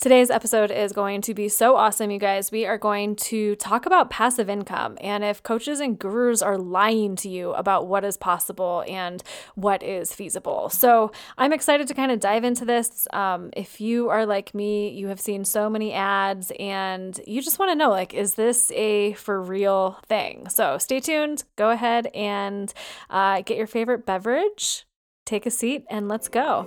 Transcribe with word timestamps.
Today's 0.00 0.30
episode 0.30 0.70
is 0.70 0.92
going 0.92 1.22
to 1.22 1.34
be 1.34 1.48
so 1.48 1.74
awesome, 1.74 2.12
you 2.12 2.20
guys. 2.20 2.52
We 2.52 2.66
are 2.66 2.78
going 2.78 3.16
to 3.16 3.56
talk 3.56 3.84
about 3.84 4.10
passive 4.10 4.48
income 4.48 4.96
and 5.00 5.24
if 5.24 5.42
coaches 5.42 5.80
and 5.80 5.98
gurus 5.98 6.40
are 6.40 6.56
lying 6.56 7.16
to 7.16 7.28
you 7.28 7.50
about 7.54 7.88
what 7.88 8.04
is 8.04 8.16
possible 8.16 8.84
and 8.86 9.24
what 9.56 9.82
is 9.82 10.12
feasible. 10.12 10.70
So, 10.70 11.10
I'm 11.36 11.52
excited 11.52 11.88
to 11.88 11.94
kind 11.94 12.12
of 12.12 12.20
dive 12.20 12.44
into 12.44 12.64
this. 12.64 13.08
Um, 13.12 13.50
if 13.56 13.80
you 13.80 14.08
are 14.08 14.24
like 14.24 14.54
me, 14.54 14.88
you 14.90 15.08
have 15.08 15.20
seen 15.20 15.44
so 15.44 15.68
many 15.68 15.92
ads 15.92 16.52
and 16.60 17.20
you 17.26 17.42
just 17.42 17.58
want 17.58 17.72
to 17.72 17.74
know 17.74 17.90
like, 17.90 18.14
is 18.14 18.34
this 18.34 18.70
a 18.76 19.14
for 19.14 19.42
real 19.42 19.98
thing? 20.06 20.48
So, 20.48 20.78
stay 20.78 21.00
tuned. 21.00 21.42
Go 21.56 21.70
ahead 21.70 22.06
and 22.14 22.72
uh, 23.10 23.40
get 23.40 23.56
your 23.56 23.66
favorite 23.66 24.06
beverage, 24.06 24.86
take 25.28 25.46
a 25.46 25.50
seat, 25.50 25.84
and 25.90 26.08
let's 26.08 26.28
go. 26.28 26.66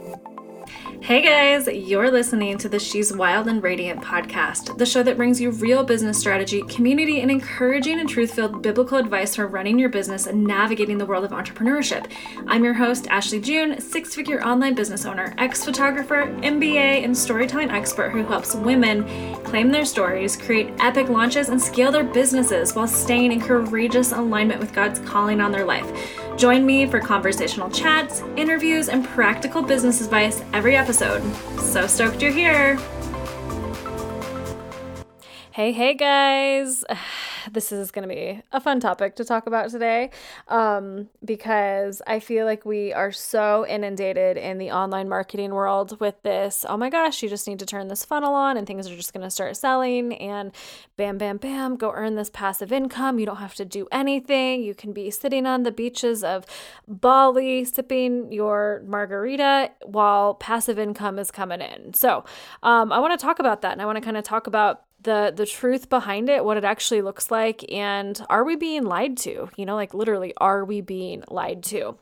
Hey 1.01 1.23
guys, 1.23 1.67
you're 1.67 2.11
listening 2.11 2.59
to 2.59 2.69
the 2.69 2.77
She's 2.77 3.11
Wild 3.11 3.47
and 3.47 3.63
Radiant 3.63 4.01
podcast, 4.01 4.77
the 4.77 4.85
show 4.85 5.01
that 5.01 5.17
brings 5.17 5.41
you 5.41 5.49
real 5.49 5.83
business 5.83 6.19
strategy, 6.19 6.61
community, 6.69 7.21
and 7.21 7.31
encouraging 7.31 7.99
and 7.99 8.07
truth 8.07 8.35
filled 8.35 8.61
biblical 8.61 8.99
advice 8.99 9.35
for 9.35 9.47
running 9.47 9.79
your 9.79 9.89
business 9.89 10.27
and 10.27 10.43
navigating 10.43 10.99
the 10.99 11.05
world 11.05 11.25
of 11.25 11.31
entrepreneurship. 11.31 12.11
I'm 12.47 12.63
your 12.63 12.75
host, 12.75 13.07
Ashley 13.07 13.41
June, 13.41 13.81
six 13.81 14.13
figure 14.13 14.43
online 14.45 14.75
business 14.75 15.05
owner, 15.05 15.33
ex 15.39 15.65
photographer, 15.65 16.27
MBA, 16.41 17.03
and 17.03 17.17
storytelling 17.17 17.71
expert 17.71 18.11
who 18.11 18.23
helps 18.23 18.53
women 18.53 19.03
claim 19.43 19.71
their 19.71 19.85
stories, 19.85 20.37
create 20.37 20.71
epic 20.79 21.09
launches, 21.09 21.49
and 21.49 21.59
scale 21.59 21.91
their 21.91 22.03
businesses 22.03 22.75
while 22.75 22.87
staying 22.87 23.31
in 23.31 23.41
courageous 23.41 24.11
alignment 24.11 24.59
with 24.59 24.73
God's 24.73 24.99
calling 24.99 25.41
on 25.41 25.51
their 25.51 25.65
life. 25.65 26.20
Join 26.41 26.65
me 26.65 26.87
for 26.87 26.99
conversational 26.99 27.69
chats, 27.69 28.23
interviews, 28.35 28.89
and 28.89 29.05
practical 29.05 29.61
business 29.61 30.01
advice 30.01 30.43
every 30.53 30.75
episode. 30.75 31.21
So 31.59 31.85
stoked 31.85 32.19
you're 32.19 32.31
here! 32.31 32.79
Hey, 35.53 35.73
hey 35.73 35.95
guys! 35.95 36.85
this 37.51 37.73
is 37.73 37.91
going 37.91 38.07
to 38.07 38.15
be 38.15 38.41
a 38.53 38.61
fun 38.61 38.79
topic 38.79 39.17
to 39.17 39.25
talk 39.25 39.47
about 39.47 39.69
today 39.69 40.11
um, 40.47 41.09
because 41.25 42.01
I 42.07 42.21
feel 42.21 42.45
like 42.45 42.63
we 42.63 42.93
are 42.93 43.11
so 43.11 43.67
inundated 43.67 44.37
in 44.37 44.59
the 44.59 44.71
online 44.71 45.09
marketing 45.09 45.53
world 45.53 45.99
with 45.99 46.15
this. 46.23 46.65
Oh 46.69 46.77
my 46.77 46.89
gosh, 46.89 47.21
you 47.21 47.27
just 47.27 47.49
need 47.49 47.59
to 47.59 47.65
turn 47.65 47.89
this 47.89 48.05
funnel 48.05 48.33
on 48.33 48.55
and 48.55 48.65
things 48.65 48.89
are 48.89 48.95
just 48.95 49.11
going 49.11 49.25
to 49.25 49.29
start 49.29 49.57
selling 49.57 50.13
and 50.13 50.53
bam, 50.95 51.17
bam, 51.17 51.35
bam, 51.35 51.75
go 51.75 51.91
earn 51.93 52.15
this 52.15 52.29
passive 52.29 52.71
income. 52.71 53.19
You 53.19 53.25
don't 53.25 53.35
have 53.35 53.55
to 53.55 53.65
do 53.65 53.89
anything. 53.91 54.63
You 54.63 54.73
can 54.73 54.93
be 54.93 55.11
sitting 55.11 55.45
on 55.45 55.63
the 55.63 55.71
beaches 55.73 56.23
of 56.23 56.45
Bali 56.87 57.65
sipping 57.65 58.31
your 58.31 58.83
margarita 58.85 59.71
while 59.83 60.33
passive 60.33 60.79
income 60.79 61.19
is 61.19 61.29
coming 61.29 61.59
in. 61.59 61.93
So 61.93 62.23
um, 62.63 62.93
I 62.93 62.99
want 62.99 63.19
to 63.19 63.21
talk 63.21 63.39
about 63.39 63.61
that 63.63 63.73
and 63.73 63.81
I 63.81 63.85
want 63.85 63.97
to 63.97 64.01
kind 64.01 64.15
of 64.15 64.23
talk 64.23 64.47
about 64.47 64.85
the 65.03 65.33
the 65.35 65.45
truth 65.45 65.89
behind 65.89 66.29
it, 66.29 66.45
what 66.45 66.57
it 66.57 66.63
actually 66.63 67.01
looks 67.01 67.31
like, 67.31 67.69
and 67.71 68.19
are 68.29 68.43
we 68.43 68.55
being 68.55 68.83
lied 68.83 69.17
to? 69.17 69.49
You 69.55 69.65
know, 69.65 69.75
like 69.75 69.93
literally, 69.93 70.33
are 70.37 70.63
we 70.65 70.81
being 70.81 71.23
lied 71.29 71.63
to? 71.65 71.97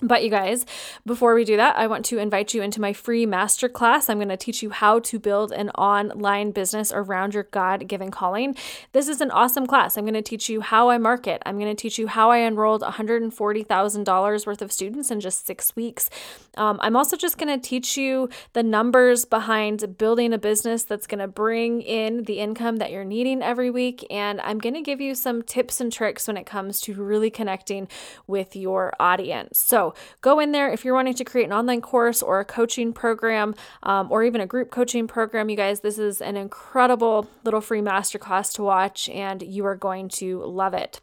But 0.00 0.22
you 0.22 0.30
guys, 0.30 0.64
before 1.04 1.34
we 1.34 1.44
do 1.44 1.56
that, 1.56 1.76
I 1.76 1.88
want 1.88 2.04
to 2.06 2.18
invite 2.18 2.54
you 2.54 2.62
into 2.62 2.80
my 2.80 2.92
free 2.92 3.26
masterclass. 3.26 4.08
I'm 4.08 4.18
going 4.18 4.28
to 4.28 4.36
teach 4.36 4.62
you 4.62 4.70
how 4.70 5.00
to 5.00 5.18
build 5.18 5.50
an 5.50 5.70
online 5.70 6.52
business 6.52 6.92
around 6.94 7.34
your 7.34 7.42
God 7.42 7.88
given 7.88 8.12
calling. 8.12 8.54
This 8.92 9.08
is 9.08 9.20
an 9.20 9.32
awesome 9.32 9.66
class. 9.66 9.98
I'm 9.98 10.04
going 10.04 10.14
to 10.14 10.22
teach 10.22 10.48
you 10.48 10.60
how 10.60 10.88
I 10.88 10.98
market. 10.98 11.42
I'm 11.44 11.58
going 11.58 11.74
to 11.74 11.80
teach 11.80 11.98
you 11.98 12.06
how 12.06 12.30
I 12.30 12.42
enrolled 12.42 12.82
$140,000 12.82 14.46
worth 14.46 14.62
of 14.62 14.70
students 14.70 15.10
in 15.10 15.18
just 15.18 15.44
six 15.44 15.74
weeks. 15.74 16.10
Um, 16.56 16.78
I'm 16.80 16.94
also 16.94 17.16
just 17.16 17.36
going 17.36 17.60
to 17.60 17.68
teach 17.68 17.96
you 17.96 18.28
the 18.52 18.62
numbers 18.62 19.24
behind 19.24 19.98
building 19.98 20.32
a 20.32 20.38
business 20.38 20.84
that's 20.84 21.08
going 21.08 21.18
to 21.18 21.26
bring 21.26 21.82
in 21.82 22.22
the 22.22 22.38
income 22.38 22.76
that 22.76 22.92
you're 22.92 23.02
needing 23.02 23.42
every 23.42 23.70
week. 23.70 24.06
And 24.10 24.40
I'm 24.42 24.58
going 24.58 24.74
to 24.74 24.80
give 24.80 25.00
you 25.00 25.16
some 25.16 25.42
tips 25.42 25.80
and 25.80 25.92
tricks 25.92 26.28
when 26.28 26.36
it 26.36 26.46
comes 26.46 26.80
to 26.82 26.94
really 26.94 27.30
connecting 27.30 27.88
with 28.28 28.54
your 28.54 28.92
audience. 29.00 29.58
So, 29.58 29.87
go 30.20 30.40
in 30.40 30.52
there 30.52 30.70
if 30.70 30.84
you're 30.84 30.94
wanting 30.94 31.14
to 31.14 31.24
create 31.24 31.46
an 31.46 31.52
online 31.52 31.80
course 31.80 32.22
or 32.22 32.40
a 32.40 32.44
coaching 32.44 32.92
program 32.92 33.54
um, 33.82 34.10
or 34.10 34.24
even 34.24 34.40
a 34.40 34.46
group 34.46 34.70
coaching 34.70 35.06
program. 35.06 35.48
You 35.48 35.56
guys, 35.56 35.80
this 35.80 35.98
is 35.98 36.20
an 36.20 36.36
incredible 36.36 37.28
little 37.44 37.60
free 37.60 37.80
masterclass 37.80 38.52
to 38.54 38.62
watch, 38.62 39.08
and 39.08 39.42
you 39.42 39.64
are 39.66 39.76
going 39.76 40.08
to 40.10 40.42
love 40.44 40.74
it. 40.74 41.00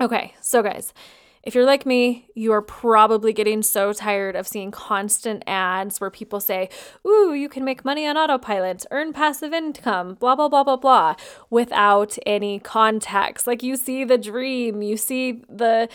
Okay, 0.00 0.34
so 0.40 0.62
guys, 0.62 0.92
if 1.42 1.54
you're 1.54 1.64
like 1.64 1.86
me, 1.86 2.28
you 2.34 2.52
are 2.52 2.62
probably 2.62 3.32
getting 3.32 3.62
so 3.62 3.92
tired 3.92 4.36
of 4.36 4.46
seeing 4.46 4.70
constant 4.70 5.42
ads 5.46 6.00
where 6.00 6.10
people 6.10 6.40
say, 6.40 6.68
Ooh, 7.06 7.32
you 7.32 7.48
can 7.48 7.64
make 7.64 7.84
money 7.84 8.06
on 8.06 8.16
autopilot, 8.16 8.84
earn 8.90 9.12
passive 9.12 9.52
income, 9.52 10.14
blah, 10.14 10.36
blah, 10.36 10.48
blah, 10.48 10.64
blah, 10.64 10.76
blah, 10.76 11.14
without 11.48 12.18
any 12.26 12.58
context. 12.58 13.46
Like 13.46 13.62
you 13.62 13.76
see 13.76 14.04
the 14.04 14.18
dream, 14.18 14.82
you 14.82 14.96
see 14.96 15.42
the 15.48 15.88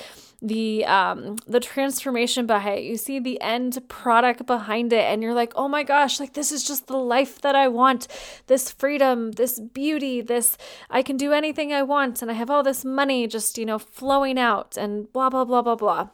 the 0.44 0.86
um 0.86 1.38
the 1.48 1.60
transformation 1.60 2.46
behind 2.46 2.80
it 2.80 2.84
you 2.84 2.98
see 2.98 3.18
the 3.18 3.40
end 3.42 3.80
product 3.88 4.46
behind 4.46 4.92
it 4.92 5.06
and 5.06 5.24
you're 5.24 5.34
like 5.34 5.54
oh 5.56 5.70
my 5.70 5.84
gosh 5.84 6.20
like 6.20 6.34
this 6.34 6.52
is 6.52 6.68
just 6.68 6.88
the 6.88 6.98
life 6.98 7.42
that 7.42 7.56
i 7.56 7.68
want. 7.68 8.08
This 8.48 8.72
freedom 8.72 9.32
this 9.32 9.60
beauty 9.60 10.20
this 10.22 10.58
i 10.90 11.02
can 11.02 11.16
do 11.16 11.32
anything 11.32 11.72
i 11.72 11.82
want 11.82 12.22
and 12.22 12.30
i 12.30 12.34
have 12.34 12.50
all 12.50 12.64
this 12.64 12.84
money 12.84 13.26
just 13.26 13.58
you 13.58 13.66
know 13.66 13.80
flowing 13.80 14.38
out 14.38 14.76
and 14.78 15.12
blah 15.14 15.30
blah 15.30 15.46
blah 15.46 15.62
blah 15.62 15.76
blah 15.76 16.10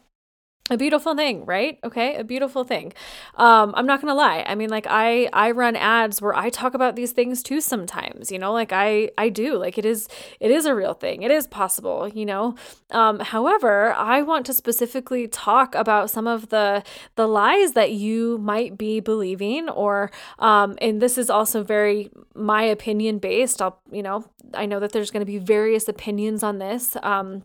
a 0.71 0.77
beautiful 0.77 1.15
thing 1.15 1.45
right? 1.45 1.79
Okay 1.83 2.15
a 2.15 2.23
beautiful 2.23 2.63
thing. 2.63 2.93
Um 3.35 3.73
i'm 3.75 3.85
not 3.85 4.01
gonna 4.01 4.15
lie. 4.15 4.43
I 4.47 4.55
mean 4.55 4.69
like 4.69 4.87
i 4.89 5.29
i 5.33 5.51
run 5.51 5.75
ads 5.75 6.21
where 6.21 6.35
i 6.35 6.49
talk 6.49 6.73
about 6.73 6.95
these 6.95 7.11
things 7.11 7.41
too 7.43 7.61
sometimes 7.61 8.31
you 8.31 8.39
know? 8.39 8.51
Like 8.53 8.71
i 8.71 9.09
i 9.17 9.29
do. 9.29 9.57
Like 9.57 9.77
it 9.77 9.85
is 9.85 10.07
it 10.39 10.51
is 10.51 10.65
a 10.65 10.75
real 10.75 10.93
thing. 10.93 11.21
It 11.23 11.31
is 11.31 11.47
possible 11.47 12.07
you 12.07 12.25
know? 12.25 12.55
Um 12.91 13.19
however 13.19 13.93
i 13.93 14.21
want 14.21 14.45
to 14.47 14.53
specifically 14.53 15.27
talk 15.27 15.75
about 15.75 16.09
some 16.09 16.27
of 16.27 16.49
the 16.49 16.83
the 17.15 17.27
lies 17.27 17.73
that 17.73 17.91
you 17.91 18.37
might 18.39 18.77
be 18.77 18.99
believing 18.99 19.69
or 19.69 20.11
um 20.39 20.77
and 20.81 21.01
this 21.01 21.17
is 21.17 21.29
also 21.29 21.63
very 21.63 22.09
my 22.35 22.63
opinion 22.63 23.19
based. 23.19 23.61
I'll 23.61 23.79
you 23.91 24.03
know 24.03 24.25
i 24.53 24.65
know 24.65 24.79
that 24.79 24.91
there's 24.91 25.11
to 25.11 25.25
be 25.25 25.37
various 25.37 25.87
opinions 25.87 26.43
on 26.43 26.57
this. 26.59 26.95
Um 27.03 27.43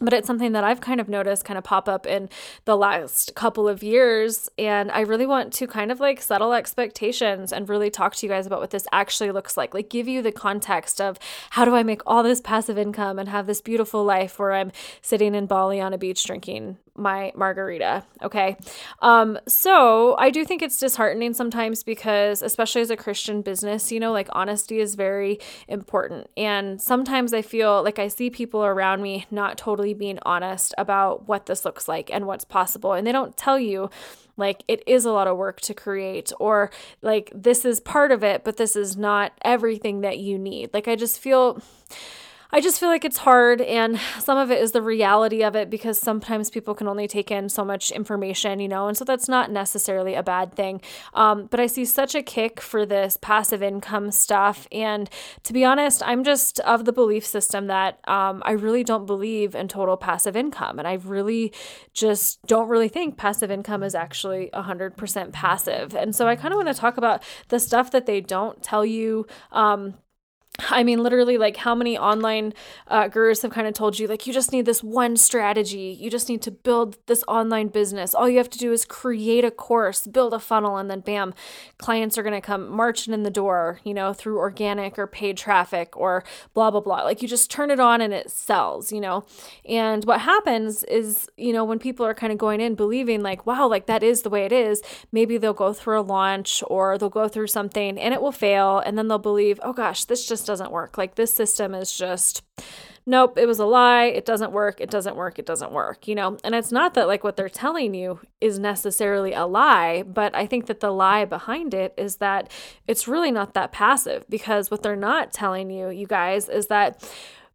but 0.00 0.12
it's 0.12 0.26
something 0.26 0.52
that 0.52 0.64
I've 0.64 0.80
kind 0.80 1.00
of 1.00 1.08
noticed 1.08 1.44
kind 1.44 1.56
of 1.58 1.64
pop 1.64 1.88
up 1.88 2.06
in 2.06 2.28
the 2.64 2.76
last 2.76 3.34
couple 3.34 3.68
of 3.68 3.82
years. 3.82 4.48
And 4.58 4.90
I 4.90 5.00
really 5.00 5.26
want 5.26 5.52
to 5.54 5.66
kind 5.66 5.90
of 5.90 6.00
like 6.00 6.20
settle 6.20 6.52
expectations 6.52 7.52
and 7.52 7.68
really 7.68 7.90
talk 7.90 8.14
to 8.16 8.26
you 8.26 8.30
guys 8.30 8.46
about 8.46 8.60
what 8.60 8.70
this 8.70 8.86
actually 8.92 9.30
looks 9.30 9.56
like. 9.56 9.74
Like, 9.74 9.88
give 9.88 10.08
you 10.08 10.22
the 10.22 10.32
context 10.32 11.00
of 11.00 11.18
how 11.50 11.64
do 11.64 11.74
I 11.74 11.82
make 11.82 12.02
all 12.06 12.22
this 12.22 12.40
passive 12.40 12.78
income 12.78 13.18
and 13.18 13.28
have 13.28 13.46
this 13.46 13.60
beautiful 13.60 14.04
life 14.04 14.38
where 14.38 14.52
I'm 14.52 14.72
sitting 15.02 15.34
in 15.34 15.46
Bali 15.46 15.80
on 15.80 15.92
a 15.92 15.98
beach 15.98 16.24
drinking 16.24 16.78
my 16.96 17.32
margarita. 17.36 18.04
Okay. 18.22 18.56
Um, 19.00 19.38
so 19.46 20.16
I 20.18 20.30
do 20.30 20.44
think 20.44 20.62
it's 20.62 20.78
disheartening 20.78 21.34
sometimes 21.34 21.82
because, 21.82 22.42
especially 22.42 22.80
as 22.82 22.90
a 22.90 22.96
Christian 22.96 23.42
business, 23.42 23.92
you 23.92 24.00
know, 24.00 24.12
like 24.12 24.28
honesty 24.32 24.78
is 24.78 24.94
very 24.94 25.38
important. 25.68 26.28
And 26.36 26.80
sometimes 26.80 27.32
I 27.32 27.42
feel 27.42 27.82
like 27.82 27.98
I 27.98 28.08
see 28.08 28.30
people 28.30 28.64
around 28.64 29.02
me 29.02 29.26
not 29.30 29.58
totally 29.58 29.94
being 29.94 30.18
honest 30.22 30.74
about 30.78 31.28
what 31.28 31.46
this 31.46 31.64
looks 31.64 31.88
like 31.88 32.10
and 32.12 32.26
what's 32.26 32.44
possible. 32.44 32.92
And 32.92 33.06
they 33.06 33.12
don't 33.12 33.36
tell 33.36 33.58
you 33.58 33.90
like 34.36 34.62
it 34.68 34.82
is 34.86 35.04
a 35.04 35.12
lot 35.12 35.26
of 35.26 35.36
work 35.36 35.60
to 35.62 35.74
create 35.74 36.32
or 36.38 36.70
like 37.02 37.30
this 37.34 37.64
is 37.64 37.80
part 37.80 38.12
of 38.12 38.22
it 38.22 38.44
but 38.44 38.56
this 38.56 38.76
is 38.76 38.96
not 38.96 39.32
everything 39.42 40.02
that 40.02 40.18
you 40.18 40.38
need 40.38 40.72
like 40.74 40.86
i 40.86 40.94
just 40.94 41.18
feel 41.18 41.60
I 42.52 42.60
just 42.60 42.78
feel 42.78 42.88
like 42.88 43.04
it's 43.04 43.18
hard, 43.18 43.60
and 43.60 43.98
some 44.20 44.38
of 44.38 44.50
it 44.50 44.62
is 44.62 44.72
the 44.72 44.82
reality 44.82 45.42
of 45.42 45.56
it 45.56 45.68
because 45.68 45.98
sometimes 45.98 46.48
people 46.48 46.74
can 46.74 46.86
only 46.86 47.08
take 47.08 47.30
in 47.30 47.48
so 47.48 47.64
much 47.64 47.90
information, 47.90 48.60
you 48.60 48.68
know, 48.68 48.86
and 48.86 48.96
so 48.96 49.04
that's 49.04 49.28
not 49.28 49.50
necessarily 49.50 50.14
a 50.14 50.22
bad 50.22 50.54
thing. 50.54 50.80
Um, 51.14 51.46
but 51.46 51.58
I 51.58 51.66
see 51.66 51.84
such 51.84 52.14
a 52.14 52.22
kick 52.22 52.60
for 52.60 52.86
this 52.86 53.18
passive 53.20 53.62
income 53.62 54.12
stuff, 54.12 54.68
and 54.70 55.10
to 55.42 55.52
be 55.52 55.64
honest, 55.64 56.02
I'm 56.04 56.22
just 56.22 56.60
of 56.60 56.84
the 56.84 56.92
belief 56.92 57.26
system 57.26 57.66
that 57.66 57.98
um, 58.08 58.42
I 58.44 58.52
really 58.52 58.84
don't 58.84 59.06
believe 59.06 59.54
in 59.54 59.66
total 59.66 59.96
passive 59.96 60.36
income, 60.36 60.78
and 60.78 60.86
I 60.86 60.94
really 60.94 61.52
just 61.94 62.40
don't 62.46 62.68
really 62.68 62.88
think 62.88 63.16
passive 63.16 63.50
income 63.50 63.82
is 63.82 63.94
actually 63.94 64.50
100% 64.54 65.32
passive. 65.32 65.94
And 65.94 66.14
so 66.14 66.28
I 66.28 66.36
kind 66.36 66.54
of 66.54 66.58
want 66.58 66.68
to 66.68 66.74
talk 66.74 66.96
about 66.96 67.22
the 67.48 67.58
stuff 67.58 67.90
that 67.90 68.06
they 68.06 68.20
don't 68.20 68.62
tell 68.62 68.84
you. 68.84 69.26
Um, 69.52 69.94
I 70.58 70.84
mean, 70.84 71.02
literally, 71.02 71.36
like 71.36 71.58
how 71.58 71.74
many 71.74 71.98
online 71.98 72.54
uh, 72.88 73.08
gurus 73.08 73.42
have 73.42 73.50
kind 73.50 73.66
of 73.66 73.74
told 73.74 73.98
you, 73.98 74.06
like, 74.06 74.26
you 74.26 74.32
just 74.32 74.52
need 74.52 74.64
this 74.64 74.82
one 74.82 75.16
strategy. 75.16 75.96
You 76.00 76.10
just 76.10 76.28
need 76.28 76.42
to 76.42 76.50
build 76.50 76.96
this 77.06 77.22
online 77.28 77.68
business. 77.68 78.14
All 78.14 78.28
you 78.28 78.38
have 78.38 78.50
to 78.50 78.58
do 78.58 78.72
is 78.72 78.84
create 78.84 79.44
a 79.44 79.50
course, 79.50 80.06
build 80.06 80.32
a 80.32 80.38
funnel, 80.38 80.78
and 80.78 80.90
then 80.90 81.00
bam, 81.00 81.34
clients 81.78 82.16
are 82.16 82.22
going 82.22 82.34
to 82.34 82.40
come 82.40 82.70
marching 82.70 83.12
in 83.12 83.22
the 83.22 83.30
door, 83.30 83.80
you 83.84 83.92
know, 83.92 84.12
through 84.12 84.38
organic 84.38 84.98
or 84.98 85.06
paid 85.06 85.36
traffic 85.36 85.96
or 85.96 86.24
blah, 86.54 86.70
blah, 86.70 86.80
blah. 86.80 87.02
Like, 87.02 87.20
you 87.20 87.28
just 87.28 87.50
turn 87.50 87.70
it 87.70 87.80
on 87.80 88.00
and 88.00 88.14
it 88.14 88.30
sells, 88.30 88.92
you 88.92 89.00
know. 89.00 89.26
And 89.68 90.04
what 90.04 90.22
happens 90.22 90.84
is, 90.84 91.28
you 91.36 91.52
know, 91.52 91.64
when 91.64 91.78
people 91.78 92.06
are 92.06 92.14
kind 92.14 92.32
of 92.32 92.38
going 92.38 92.60
in 92.60 92.74
believing, 92.74 93.22
like, 93.22 93.46
wow, 93.46 93.68
like 93.68 93.86
that 93.86 94.02
is 94.02 94.22
the 94.22 94.30
way 94.30 94.44
it 94.44 94.52
is, 94.52 94.82
maybe 95.12 95.36
they'll 95.36 95.52
go 95.52 95.72
through 95.72 96.00
a 96.00 96.02
launch 96.02 96.62
or 96.66 96.96
they'll 96.96 97.10
go 97.10 97.28
through 97.28 97.48
something 97.48 97.98
and 97.98 98.14
it 98.14 98.22
will 98.22 98.32
fail. 98.32 98.78
And 98.78 98.96
then 98.96 99.08
they'll 99.08 99.18
believe, 99.18 99.60
oh 99.62 99.72
gosh, 99.74 100.04
this 100.04 100.26
just 100.26 100.45
doesn't 100.46 100.72
work. 100.72 100.96
Like 100.96 101.16
this 101.16 101.34
system 101.34 101.74
is 101.74 101.96
just 101.96 102.42
nope, 103.06 103.38
it 103.38 103.46
was 103.46 103.60
a 103.60 103.64
lie. 103.64 104.06
It 104.06 104.24
doesn't 104.24 104.52
work. 104.52 104.80
It 104.80 104.90
doesn't 104.90 105.16
work. 105.16 105.38
It 105.38 105.46
doesn't 105.46 105.72
work, 105.72 106.08
you 106.08 106.14
know? 106.14 106.38
And 106.42 106.54
it's 106.54 106.72
not 106.72 106.94
that 106.94 107.06
like 107.06 107.22
what 107.22 107.36
they're 107.36 107.48
telling 107.48 107.94
you 107.94 108.20
is 108.40 108.58
necessarily 108.58 109.32
a 109.32 109.46
lie, 109.46 110.02
but 110.02 110.34
I 110.34 110.46
think 110.46 110.66
that 110.66 110.80
the 110.80 110.90
lie 110.90 111.24
behind 111.24 111.72
it 111.72 111.94
is 111.96 112.16
that 112.16 112.50
it's 112.86 113.06
really 113.06 113.30
not 113.30 113.54
that 113.54 113.72
passive 113.72 114.24
because 114.28 114.70
what 114.70 114.82
they're 114.82 114.96
not 114.96 115.32
telling 115.32 115.70
you, 115.70 115.88
you 115.88 116.06
guys, 116.06 116.48
is 116.48 116.66
that 116.66 117.08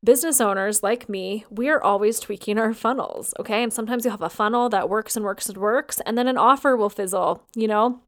business 0.03 0.39
owners 0.41 0.81
like 0.81 1.09
me, 1.09 1.45
we 1.49 1.69
are 1.69 1.83
always 1.83 2.19
tweaking 2.19 2.57
our 2.57 2.73
funnels, 2.73 3.33
okay? 3.39 3.61
And 3.61 3.73
sometimes 3.73 4.05
you 4.05 4.11
have 4.11 4.21
a 4.21 4.29
funnel 4.29 4.69
that 4.69 4.89
works 4.89 5.15
and 5.15 5.25
works 5.25 5.47
and 5.49 5.57
works, 5.57 5.99
and 6.05 6.17
then 6.17 6.27
an 6.27 6.38
offer 6.38 6.75
will 6.75 6.89
fizzle, 6.89 7.43
you 7.55 7.67
know? 7.67 7.99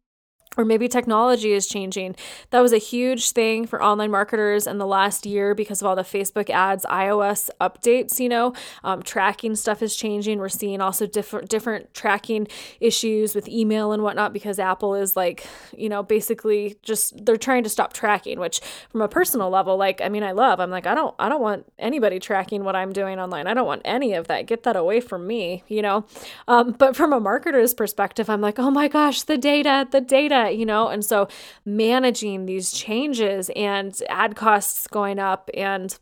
Or 0.58 0.66
maybe 0.66 0.88
technology 0.88 1.54
is 1.54 1.68
changing. 1.68 2.16
That 2.52 2.62
was 2.62 2.74
a 2.74 2.78
huge 2.78 3.32
thing 3.32 3.66
for 3.66 3.82
online 3.82 4.12
marketers 4.12 4.68
in 4.68 4.78
the 4.78 4.86
last 4.86 5.26
year 5.26 5.56
because 5.56 5.82
of 5.82 5.88
all 5.88 5.96
the 5.96 6.04
Facebook 6.04 6.50
ads, 6.50 6.86
iOS 6.86 7.50
updates. 7.60 8.20
You 8.20 8.30
know, 8.30 8.54
um, 8.84 9.02
tracking 9.02 9.56
stuff 9.56 9.82
is 9.82 9.96
changing. 9.96 10.40
We're 10.40 10.50
seeing 10.50 10.82
also 10.82 11.08
different 11.08 11.50
different 11.50 11.94
tracking 11.94 12.48
issues 12.80 13.36
with 13.36 13.48
email 13.48 13.92
and 13.92 14.04
whatnot 14.04 14.34
because 14.34 14.60
Apple 14.60 14.96
is 14.96 15.16
like, 15.16 15.48
you 15.76 15.90
know, 15.90 16.04
basically 16.04 16.78
just 16.84 17.26
they're 17.26 17.38
trying 17.38 17.64
to 17.64 17.70
stop 17.70 17.94
tracking. 17.94 18.40
Which, 18.40 18.62
from 18.90 19.02
a 19.02 19.08
personal 19.08 19.50
level, 19.50 19.78
like 19.78 20.02
I 20.02 20.10
mean, 20.10 20.24
I 20.24 20.32
love. 20.32 20.60
I'm 20.60 20.70
like, 20.70 20.86
I 20.86 20.94
don't, 20.94 21.16
I 21.18 21.30
don't 21.30 21.42
want 21.42 21.66
anybody 21.80 22.20
tracking 22.20 22.64
what 22.64 22.76
I'm 22.76 22.94
doing 22.94 23.20
online. 23.20 23.48
I 23.48 23.54
don't 23.54 23.68
want 23.68 23.82
any 23.86 24.14
of 24.14 24.28
that. 24.28 24.46
Get 24.46 24.64
that 24.64 24.76
away 24.76 25.00
from 25.00 25.26
me. 25.26 25.64
You 25.68 25.82
know, 25.82 26.06
um, 26.48 26.72
but 26.72 26.96
from 26.96 27.12
a 27.14 27.20
marketer's 27.20 27.74
perspective, 27.74 28.30
I'm 28.30 28.42
like, 28.42 28.60
oh 28.60 28.70
my 28.70 28.88
gosh, 28.88 29.24
the 29.24 29.38
data, 29.38 29.88
the 29.90 30.02
data 30.02 30.43
you 30.50 30.66
know? 30.66 30.88
And 30.90 31.04
so 31.04 31.28
managing 31.66 32.46
these 32.46 32.72
changes 32.72 33.50
and 33.56 34.00
ad 34.10 34.36
costs 34.36 34.88
going 34.88 35.20
up 35.20 35.50
and 35.54 35.98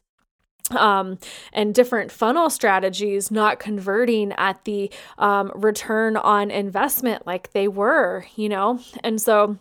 um, 0.72 1.18
and 1.52 1.76
different 1.76 2.12
funnel 2.12 2.50
strategies 2.50 3.30
not 3.30 3.60
converting 3.60 4.32
at 4.34 4.64
the 4.64 4.90
um, 5.18 5.52
return 5.54 6.16
on 6.16 6.50
investment 6.50 7.28
like 7.28 7.52
they 7.52 7.68
were, 7.68 8.26
you 8.36 8.48
know? 8.48 8.80
And 9.04 9.22
so 9.22 9.58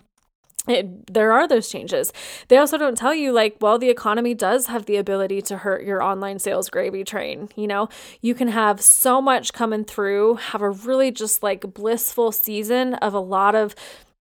it, 0.69 1.13
there 1.13 1.33
are 1.33 1.49
those 1.49 1.69
changes. 1.69 2.13
They 2.49 2.59
also 2.59 2.77
don't 2.77 2.97
tell 2.97 3.15
you, 3.15 3.33
like, 3.33 3.57
well, 3.61 3.79
the 3.79 3.89
economy 3.89 4.35
does 4.35 4.67
have 4.67 4.87
the 4.87 4.97
ability 4.97 5.43
to 5.43 5.59
hurt 5.59 5.85
your 5.85 6.03
online 6.03 6.39
sales 6.39 6.69
gravy 6.69 7.03
train. 7.03 7.49
You 7.57 7.67
know, 7.67 7.89
you 8.21 8.35
can 8.35 8.49
have 8.49 8.81
so 8.81 9.23
much 9.23 9.53
coming 9.53 9.85
through, 9.85 10.35
have 10.37 10.63
a 10.63 10.71
really 10.71 11.11
just 11.11 11.43
like 11.43 11.73
blissful 11.75 12.31
season 12.31 12.95
of 12.95 13.15
a 13.15 13.21
lot 13.21 13.55
of 13.55 13.75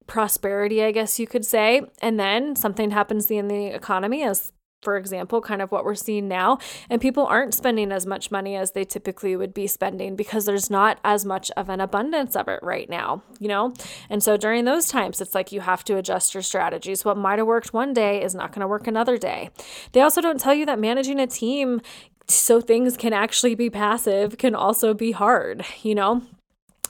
prosperity, 0.10 0.84
I 0.84 0.92
guess 0.92 1.20
you 1.20 1.28
could 1.28 1.46
say. 1.46 1.84
And 2.02 2.20
then 2.20 2.56
something 2.56 2.92
happens 2.92 3.32
in 3.32 3.48
the 3.48 3.68
economy, 3.68 4.24
as 4.24 4.52
for 4.82 4.98
example, 4.98 5.42
kind 5.42 5.62
of 5.62 5.72
what 5.72 5.84
we're 5.84 5.96
seeing 5.96 6.28
now, 6.28 6.58
and 6.90 7.02
people 7.02 7.26
aren't 7.26 7.54
spending 7.54 7.92
as 7.92 8.06
much 8.06 8.32
money 8.32 8.56
as 8.56 8.72
they 8.72 8.86
typically 8.86 9.36
would 9.36 9.54
be 9.54 9.68
spending 9.68 10.16
because 10.16 10.46
there's 10.46 10.70
not 10.70 11.00
as 11.04 11.26
much 11.26 11.52
of 11.58 11.70
an 11.70 11.82
abundance 11.82 12.36
of 12.36 12.48
it 12.48 12.60
right 12.64 12.90
now, 12.90 13.22
you 13.40 13.48
know? 13.48 13.74
And 14.10 14.24
so 14.24 14.38
during 14.38 14.66
those 14.66 14.88
times, 14.88 15.20
it's 15.20 15.36
like 15.36 15.52
you 15.52 15.62
have 15.62 15.84
to 15.86 15.98
adjust 15.98 16.34
your 16.34 16.44
strategies. 16.44 17.04
What 17.04 17.18
might 17.18 17.40
have 17.40 17.48
worked 17.48 17.74
one 17.74 17.94
day 17.94 18.24
is 18.24 18.34
not 18.34 18.52
going 18.52 18.62
to 18.62 18.68
work 18.68 18.88
another 18.88 19.18
day. 19.18 19.50
They 19.92 20.02
also 20.02 20.22
don't 20.22 20.40
tell 20.40 20.54
you 20.54 20.66
that 20.68 20.80
managing 20.80 21.20
a 21.20 21.28
team 21.28 21.82
so 22.28 22.62
things 22.62 22.96
can 22.96 23.12
actually 23.12 23.56
be 23.56 23.70
passive 23.70 24.38
can 24.38 24.56
also 24.56 24.94
be 24.94 25.12
hard, 25.12 25.66
you 25.82 25.96
know? 25.96 26.22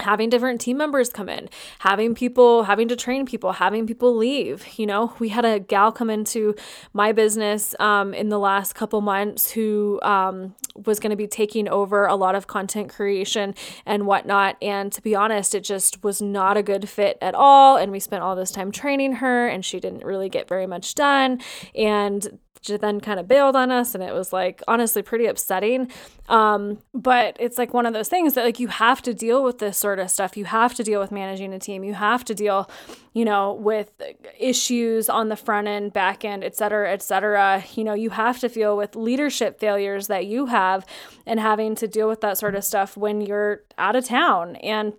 Having 0.02 0.30
different 0.30 0.62
team 0.62 0.78
members 0.78 1.10
come 1.10 1.30
in, 1.30 1.50
having 1.80 2.16
people, 2.16 2.64
having 2.64 2.88
to 2.88 2.96
train 2.96 3.26
people, 3.26 3.54
having 3.54 3.86
people 3.88 4.16
leave. 4.16 4.66
You 4.78 4.86
know, 4.86 5.14
we 5.20 5.30
had 5.30 5.46
a 5.46 5.60
gal 5.60 5.92
come 5.92 6.10
into 6.10 6.56
my 6.94 7.12
business 7.12 7.76
um, 7.80 8.14
in 8.14 8.30
the 8.30 8.40
last 8.40 8.74
couple 8.74 9.02
months 9.02 9.52
who 9.52 10.00
um, 10.04 10.56
was 10.86 11.00
going 11.00 11.12
to 11.12 11.16
be 11.16 11.28
taking 11.28 11.68
over 11.68 12.06
a 12.06 12.16
lot 12.16 12.36
of 12.36 12.48
content 12.48 12.90
creation 12.90 13.56
and 13.86 14.06
whatnot. 14.06 14.58
And 14.62 14.92
to 14.92 15.02
be 15.02 15.16
honest, 15.16 15.56
it 15.56 15.64
just 15.64 16.04
was 16.04 16.22
not 16.22 16.58
a 16.58 16.64
good 16.64 16.88
fit 16.90 17.18
at 17.22 17.36
all. 17.36 17.78
And 17.78 17.92
we 17.92 18.00
spent 18.00 18.24
all 18.24 18.36
this 18.36 18.52
time 18.52 18.72
training 18.72 19.14
her, 19.14 19.48
and 19.48 19.64
she 19.64 19.80
didn't 19.80 20.04
really 20.04 20.30
get 20.30 20.48
very 20.48 20.68
much 20.68 20.96
done. 20.96 21.42
And 21.76 22.40
then 22.68 23.00
kind 23.00 23.20
of 23.20 23.28
bailed 23.28 23.56
on 23.56 23.72
us 23.72 23.96
and 23.96 24.04
it 24.04 24.14
was 24.14 24.32
like 24.34 24.62
honestly 24.68 25.02
pretty 25.02 25.26
upsetting. 25.26 25.92
Um, 26.28 26.80
but 26.94 27.36
it's 27.40 27.58
like 27.58 27.74
one 27.74 27.86
of 27.86 27.94
those 27.94 28.10
things 28.10 28.34
that 28.34 28.46
like 28.46 28.60
you 28.60 28.68
have 28.68 29.02
to 29.04 29.14
deal 29.14 29.44
with 29.44 29.60
this 29.60 29.78
sort 29.78 30.00
of 30.00 30.12
stuff. 30.12 30.38
You 30.38 30.46
have 30.46 30.76
to 30.76 30.84
deal 30.84 31.00
with 31.00 31.12
managing 31.12 31.54
a 31.54 31.60
team. 31.60 31.84
You 31.84 31.94
have 31.94 32.24
to 32.26 32.36
deal 32.36 32.70
you 33.14 33.26
know 33.26 33.54
with 33.54 33.90
issues 34.38 35.10
on 35.10 35.30
the 35.30 35.36
front 35.36 35.68
end 35.68 35.94
back 35.94 36.24
end 36.24 36.44
et 36.44 36.56
cetera 36.56 36.92
et 36.92 37.02
cetera. 37.02 37.64
You 37.76 37.84
know 37.84 37.94
you 37.94 38.12
have 38.12 38.40
to 38.40 38.50
deal 38.50 38.78
with 38.78 38.96
leadership 38.96 39.60
failures 39.60 40.08
that 40.08 40.26
you 40.26 40.48
have 40.48 40.86
and 41.26 41.40
having 41.40 41.76
to 41.76 41.88
deal 41.88 42.08
with 42.08 42.22
that 42.22 42.38
sort 42.38 42.56
of 42.56 42.64
stuff 42.64 42.98
when 42.98 43.22
you're 43.22 43.64
out 43.78 43.96
of 43.96 44.06
town. 44.06 44.56
And 44.58 44.94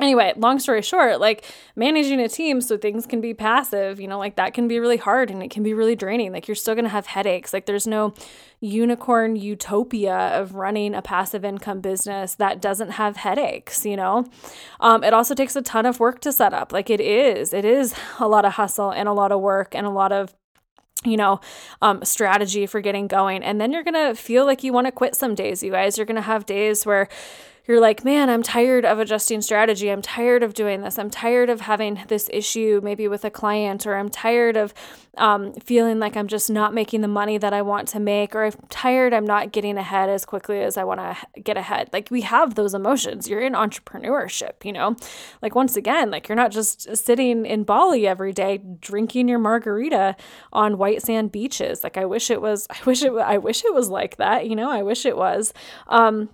anyway, 0.00 0.32
long 0.36 0.58
story 0.58 0.82
short, 0.82 1.20
like 1.20 1.44
managing 1.74 2.20
a 2.20 2.28
team 2.28 2.60
so 2.60 2.76
things 2.76 3.06
can 3.06 3.20
be 3.20 3.34
passive, 3.34 4.00
you 4.00 4.06
know, 4.06 4.18
like 4.18 4.36
that 4.36 4.54
can 4.54 4.68
be 4.68 4.78
really 4.78 4.96
hard 4.96 5.30
and 5.30 5.42
it 5.42 5.50
can 5.50 5.62
be 5.62 5.74
really 5.74 5.96
draining. 5.96 6.32
Like 6.32 6.46
you're 6.46 6.54
still 6.54 6.74
going 6.74 6.84
to 6.84 6.90
have 6.90 7.06
headaches. 7.06 7.52
Like 7.52 7.66
there's 7.66 7.86
no 7.86 8.14
unicorn 8.60 9.36
utopia 9.36 10.16
of 10.16 10.54
running 10.54 10.94
a 10.94 11.02
passive 11.02 11.44
income 11.44 11.80
business 11.80 12.34
that 12.36 12.60
doesn't 12.60 12.90
have 12.90 13.16
headaches, 13.16 13.84
you 13.84 13.96
know? 13.96 14.26
Um, 14.80 15.02
it 15.02 15.12
also 15.12 15.34
takes 15.34 15.56
a 15.56 15.62
ton 15.62 15.86
of 15.86 16.00
work 16.00 16.20
to 16.20 16.32
set 16.32 16.52
up. 16.54 16.72
Like 16.72 16.90
it 16.90 17.00
is, 17.00 17.52
it 17.52 17.64
is 17.64 17.94
a 18.18 18.28
lot 18.28 18.44
of 18.44 18.54
hustle 18.54 18.90
and 18.90 19.08
a 19.08 19.12
lot 19.12 19.32
of 19.32 19.40
work 19.40 19.74
and 19.74 19.86
a 19.86 19.90
lot 19.90 20.12
of 20.12 20.34
you 21.04 21.16
know, 21.16 21.40
um, 21.80 22.04
strategy 22.04 22.66
for 22.66 22.80
getting 22.80 23.06
going. 23.06 23.44
And 23.44 23.60
then 23.60 23.72
you're 23.72 23.84
going 23.84 23.94
to 23.94 24.20
feel 24.20 24.44
like 24.44 24.64
you 24.64 24.72
want 24.72 24.88
to 24.88 24.92
quit 24.92 25.14
some 25.14 25.36
days, 25.36 25.62
you 25.62 25.70
guys. 25.70 25.96
You're 25.96 26.06
going 26.06 26.16
to 26.16 26.22
have 26.22 26.44
days 26.44 26.84
where 26.84 27.08
you're 27.68 27.80
like, 27.80 28.02
man, 28.02 28.30
I'm 28.30 28.42
tired 28.42 28.86
of 28.86 28.98
adjusting 28.98 29.42
strategy. 29.42 29.90
I'm 29.90 30.00
tired 30.00 30.42
of 30.42 30.54
doing 30.54 30.80
this. 30.80 30.98
I'm 30.98 31.10
tired 31.10 31.50
of 31.50 31.60
having 31.60 32.02
this 32.08 32.30
issue 32.32 32.80
maybe 32.82 33.06
with 33.08 33.26
a 33.26 33.30
client, 33.30 33.86
or 33.86 33.96
I'm 33.96 34.08
tired 34.08 34.56
of 34.56 34.72
um, 35.18 35.52
feeling 35.52 35.98
like 35.98 36.16
I'm 36.16 36.28
just 36.28 36.48
not 36.48 36.72
making 36.72 37.02
the 37.02 37.08
money 37.08 37.36
that 37.36 37.52
I 37.52 37.60
want 37.60 37.86
to 37.88 38.00
make, 38.00 38.34
or 38.34 38.44
I'm 38.44 38.52
tired 38.70 39.12
I'm 39.12 39.26
not 39.26 39.52
getting 39.52 39.76
ahead 39.76 40.08
as 40.08 40.24
quickly 40.24 40.62
as 40.62 40.78
I 40.78 40.84
want 40.84 41.00
to 41.00 41.40
get 41.42 41.58
ahead. 41.58 41.90
Like 41.92 42.08
we 42.10 42.22
have 42.22 42.54
those 42.54 42.72
emotions. 42.72 43.28
You're 43.28 43.42
in 43.42 43.52
entrepreneurship, 43.52 44.64
you 44.64 44.72
know? 44.72 44.96
Like 45.42 45.54
once 45.54 45.76
again, 45.76 46.10
like 46.10 46.26
you're 46.26 46.36
not 46.36 46.52
just 46.52 46.96
sitting 46.96 47.44
in 47.44 47.64
Bali 47.64 48.06
every 48.06 48.32
day 48.32 48.62
drinking 48.80 49.28
your 49.28 49.38
margarita 49.38 50.16
on 50.54 50.78
white 50.78 51.02
sand 51.02 51.32
beaches. 51.32 51.84
Like 51.84 51.98
I 51.98 52.06
wish 52.06 52.30
it 52.30 52.40
was 52.40 52.66
I 52.70 52.78
wish 52.86 53.02
it 53.02 53.12
I 53.12 53.36
wish 53.36 53.62
it 53.62 53.74
was 53.74 53.90
like 53.90 54.16
that, 54.16 54.48
you 54.48 54.56
know? 54.56 54.70
I 54.70 54.82
wish 54.82 55.04
it 55.04 55.18
was. 55.18 55.52
Um 55.88 56.30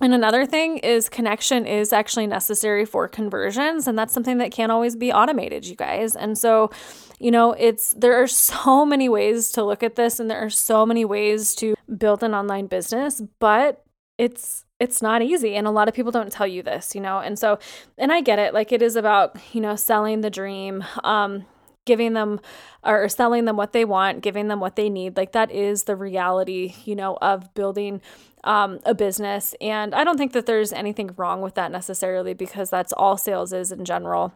and 0.00 0.14
another 0.14 0.46
thing 0.46 0.78
is 0.78 1.08
connection 1.08 1.66
is 1.66 1.92
actually 1.92 2.26
necessary 2.26 2.84
for 2.84 3.08
conversions, 3.08 3.86
and 3.86 3.98
that's 3.98 4.12
something 4.12 4.38
that 4.38 4.52
can't 4.52 4.72
always 4.72 4.96
be 4.96 5.12
automated, 5.12 5.66
you 5.66 5.76
guys. 5.76 6.14
And 6.14 6.38
so, 6.38 6.70
you 7.18 7.30
know, 7.30 7.52
it's 7.52 7.94
there 7.94 8.22
are 8.22 8.26
so 8.28 8.86
many 8.86 9.08
ways 9.08 9.50
to 9.52 9.64
look 9.64 9.82
at 9.82 9.96
this, 9.96 10.20
and 10.20 10.30
there 10.30 10.44
are 10.44 10.50
so 10.50 10.86
many 10.86 11.04
ways 11.04 11.54
to 11.56 11.74
build 11.96 12.22
an 12.22 12.34
online 12.34 12.66
business, 12.66 13.22
but 13.38 13.84
it's 14.18 14.64
it's 14.80 15.02
not 15.02 15.22
easy 15.22 15.56
and 15.56 15.66
a 15.66 15.72
lot 15.72 15.88
of 15.88 15.94
people 15.94 16.12
don't 16.12 16.30
tell 16.30 16.46
you 16.46 16.62
this 16.62 16.94
you 16.94 17.00
know 17.00 17.18
and 17.18 17.36
so 17.36 17.58
and 17.96 18.12
i 18.12 18.20
get 18.20 18.38
it 18.38 18.54
like 18.54 18.70
it 18.70 18.80
is 18.80 18.94
about 18.94 19.36
you 19.52 19.60
know 19.60 19.74
selling 19.74 20.20
the 20.20 20.30
dream 20.30 20.84
um 21.02 21.44
giving 21.88 22.12
them 22.12 22.38
or 22.84 23.08
selling 23.08 23.46
them 23.46 23.56
what 23.56 23.72
they 23.72 23.84
want, 23.84 24.20
giving 24.20 24.48
them 24.48 24.60
what 24.60 24.76
they 24.76 24.90
need. 24.90 25.16
Like 25.16 25.32
that 25.32 25.50
is 25.50 25.84
the 25.84 25.96
reality, 25.96 26.74
you 26.84 26.94
know, 26.94 27.16
of 27.20 27.52
building 27.54 28.02
um, 28.44 28.80
a 28.84 28.94
business. 28.94 29.54
And 29.60 29.94
I 29.94 30.04
don't 30.04 30.16
think 30.18 30.32
that 30.32 30.46
there's 30.46 30.72
anything 30.72 31.10
wrong 31.16 31.40
with 31.42 31.54
that 31.54 31.70
necessarily 31.72 32.34
because 32.34 32.70
that's 32.70 32.92
all 32.92 33.16
sales 33.16 33.52
is 33.52 33.72
in 33.72 33.84
general. 33.84 34.32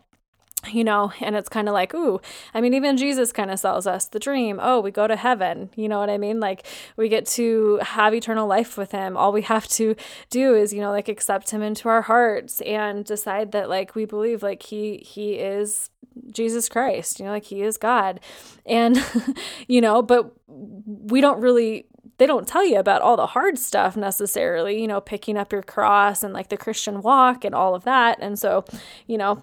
you 0.71 0.85
know, 0.85 1.13
and 1.21 1.35
it's 1.37 1.49
kind 1.49 1.69
of 1.69 1.75
like, 1.75 1.95
ooh, 1.95 2.21
I 2.55 2.61
mean, 2.61 2.75
even 2.75 2.97
Jesus 2.97 3.33
kind 3.33 3.51
of 3.51 3.59
sells 3.59 3.87
us 3.87 4.07
the 4.07 4.19
dream. 4.19 4.61
Oh, 4.63 4.81
we 4.81 4.91
go 4.91 5.07
to 5.09 5.17
heaven. 5.17 5.71
You 5.75 5.89
know 5.89 5.99
what 5.99 6.11
I 6.11 6.19
mean? 6.19 6.41
Like, 6.41 6.67
we 6.97 7.09
get 7.09 7.27
to 7.29 7.79
have 7.83 8.15
eternal 8.15 8.47
life 8.47 8.77
with 8.77 8.93
him. 8.93 9.17
All 9.17 9.33
we 9.33 9.43
have 9.43 9.67
to 9.69 9.97
do 10.31 10.55
is, 10.55 10.73
you 10.73 10.81
know, 10.81 10.91
like 10.91 11.09
accept 11.09 11.51
him 11.51 11.63
into 11.63 11.89
our 11.89 12.03
hearts 12.03 12.61
and 12.63 13.05
decide 13.05 13.53
that, 13.53 13.69
like, 13.69 13.95
we 13.95 14.05
believe, 14.05 14.43
like, 14.43 14.63
he, 14.63 14.99
he 14.99 15.35
is 15.35 15.91
Jesus 16.31 16.69
Christ, 16.69 17.19
you 17.19 17.25
know, 17.25 17.33
like, 17.33 17.45
he 17.45 17.63
is 17.63 17.77
God. 17.77 18.21
And, 18.65 19.03
you 19.67 19.81
know, 19.81 20.03
but 20.03 20.33
we 20.47 21.21
don't 21.21 21.41
really 21.41 21.87
they 22.19 22.27
don't 22.27 22.47
tell 22.47 22.65
you 22.65 22.79
about 22.79 23.03
all 23.03 23.17
the 23.17 23.27
hard 23.29 23.59
stuff 23.59 23.97
necessarily, 23.97 24.81
you 24.81 24.87
know, 24.87 25.01
picking 25.01 25.37
up 25.37 25.53
your 25.53 25.63
cross 25.63 26.23
and 26.23 26.33
like 26.33 26.49
the 26.49 26.57
Christian 26.57 27.03
walk 27.03 27.45
and 27.45 27.55
all 27.55 27.75
of 27.75 27.85
that. 27.85 28.19
And 28.21 28.39
so, 28.39 28.65
you 29.07 29.19
know, 29.19 29.43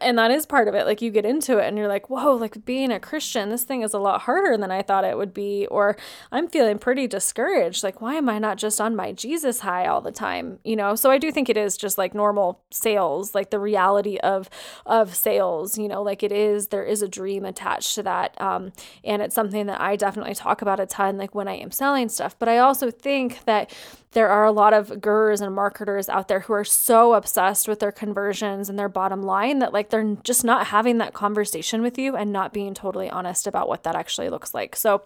and 0.00 0.18
that 0.18 0.30
is 0.30 0.46
part 0.46 0.68
of 0.68 0.74
it. 0.74 0.86
Like 0.86 1.02
you 1.02 1.10
get 1.10 1.24
into 1.24 1.58
it 1.58 1.66
and 1.66 1.76
you're 1.76 1.88
like 1.88 2.10
whoa 2.10 2.34
like 2.34 2.64
being 2.64 2.90
a 2.90 3.00
christian 3.00 3.48
this 3.48 3.64
thing 3.64 3.82
is 3.82 3.94
a 3.94 3.98
lot 3.98 4.22
harder 4.22 4.56
than 4.56 4.70
i 4.70 4.82
thought 4.82 5.04
it 5.04 5.16
would 5.16 5.34
be. 5.34 5.66
Or 5.70 5.96
i'm 6.30 6.48
feeling 6.48 6.78
pretty 6.78 7.06
discouraged. 7.06 7.82
Like 7.82 8.00
why 8.00 8.14
am 8.14 8.28
i 8.28 8.38
not 8.38 8.58
just 8.58 8.80
on 8.80 8.96
my 8.96 9.12
jesus 9.12 9.60
high 9.60 9.86
all 9.86 10.00
the 10.00 10.12
time? 10.12 10.58
You 10.64 10.76
know? 10.76 10.94
So 10.94 11.10
i 11.10 11.18
do 11.18 11.30
think 11.32 11.48
it 11.48 11.56
is 11.56 11.76
just 11.76 11.98
like 11.98 12.14
normal 12.14 12.62
sales 12.70 13.34
like 13.34 13.50
the 13.50 13.58
reality 13.58 14.18
of 14.18 14.48
of 14.86 15.14
sales 15.14 15.78
you 15.78 15.88
know? 15.88 16.02
Like 16.02 16.22
it 16.22 16.32
is 16.32 16.68
there 16.68 16.84
is 16.84 17.02
a 17.02 17.08
dream 17.08 17.44
attached 17.44 17.94
to 17.96 18.02
that 18.04 18.40
um, 18.40 18.72
and 19.04 19.22
it's 19.22 19.34
something 19.34 19.66
that 19.66 19.80
i 19.80 19.96
definitely 19.96 20.34
talk 20.34 20.62
about 20.62 20.80
a 20.80 20.86
ton 20.86 21.18
like 21.18 21.34
when 21.34 21.48
i 21.48 21.54
am 21.54 21.70
selling 21.70 22.08
stuff. 22.08 22.36
But 22.38 22.48
i 22.48 22.58
also 22.58 22.90
think 22.90 23.44
that 23.44 23.72
there 24.12 24.28
are 24.28 24.44
a 24.44 24.52
lot 24.52 24.72
of 24.72 25.00
gurus 25.00 25.40
and 25.40 25.54
marketers 25.54 26.08
out 26.08 26.28
there 26.28 26.40
who 26.40 26.52
are 26.52 26.64
so 26.64 27.14
obsessed 27.14 27.68
with 27.68 27.80
their 27.80 27.92
conversions 27.92 28.68
and 28.68 28.78
their 28.78 28.88
bottom 28.88 29.22
line 29.22 29.58
that 29.58 29.72
like 29.72 29.90
they're 29.90 30.16
just 30.22 30.44
not 30.44 30.68
having 30.68 30.98
that 30.98 31.12
conversation 31.12 31.82
with 31.82 31.98
you 31.98 32.16
and 32.16 32.32
not 32.32 32.52
being 32.52 32.74
totally 32.74 33.10
honest 33.10 33.46
about 33.46 33.68
what 33.68 33.82
that 33.82 33.96
actually 33.96 34.28
looks 34.28 34.54
like. 34.54 34.76
So 34.76 35.02